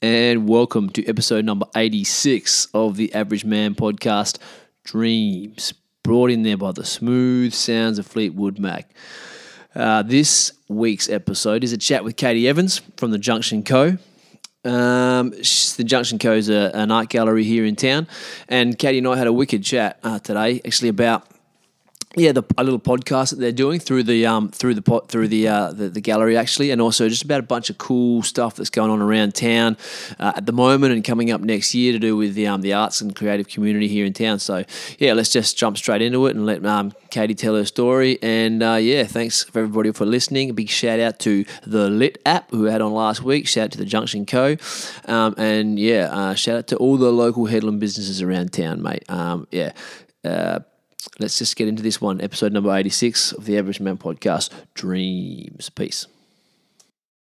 [0.00, 4.38] And welcome to episode number 86 of the Average Man podcast,
[4.84, 8.94] Dreams, brought in there by the smooth sounds of Fleetwood Mac.
[9.74, 13.98] Uh, this week's episode is a chat with Katie Evans from the Junction Co.
[14.64, 18.06] Um, the Junction Co is a, an art gallery here in town,
[18.48, 21.26] and Katie and I had a wicked chat uh, today, actually about
[22.16, 25.28] yeah, the, a little podcast that they're doing through the um, through the pot through
[25.28, 28.56] the, uh, the the gallery actually, and also just about a bunch of cool stuff
[28.56, 29.76] that's going on around town
[30.18, 32.72] uh, at the moment and coming up next year to do with the um, the
[32.72, 34.38] arts and creative community here in town.
[34.38, 34.64] So
[34.98, 38.18] yeah, let's just jump straight into it and let um, Katie tell her story.
[38.22, 40.48] And uh, yeah, thanks for everybody for listening.
[40.48, 43.46] A big shout out to the Lit app who had on last week.
[43.46, 44.56] Shout out to the Junction Co.
[45.04, 49.04] Um, and yeah, uh, shout out to all the local Hedland businesses around town, mate.
[49.10, 49.72] Um, yeah.
[50.24, 50.60] Uh,
[51.18, 55.70] let's just get into this one, episode number 86 of the Average Man podcast Dreams.
[55.70, 56.06] Peace.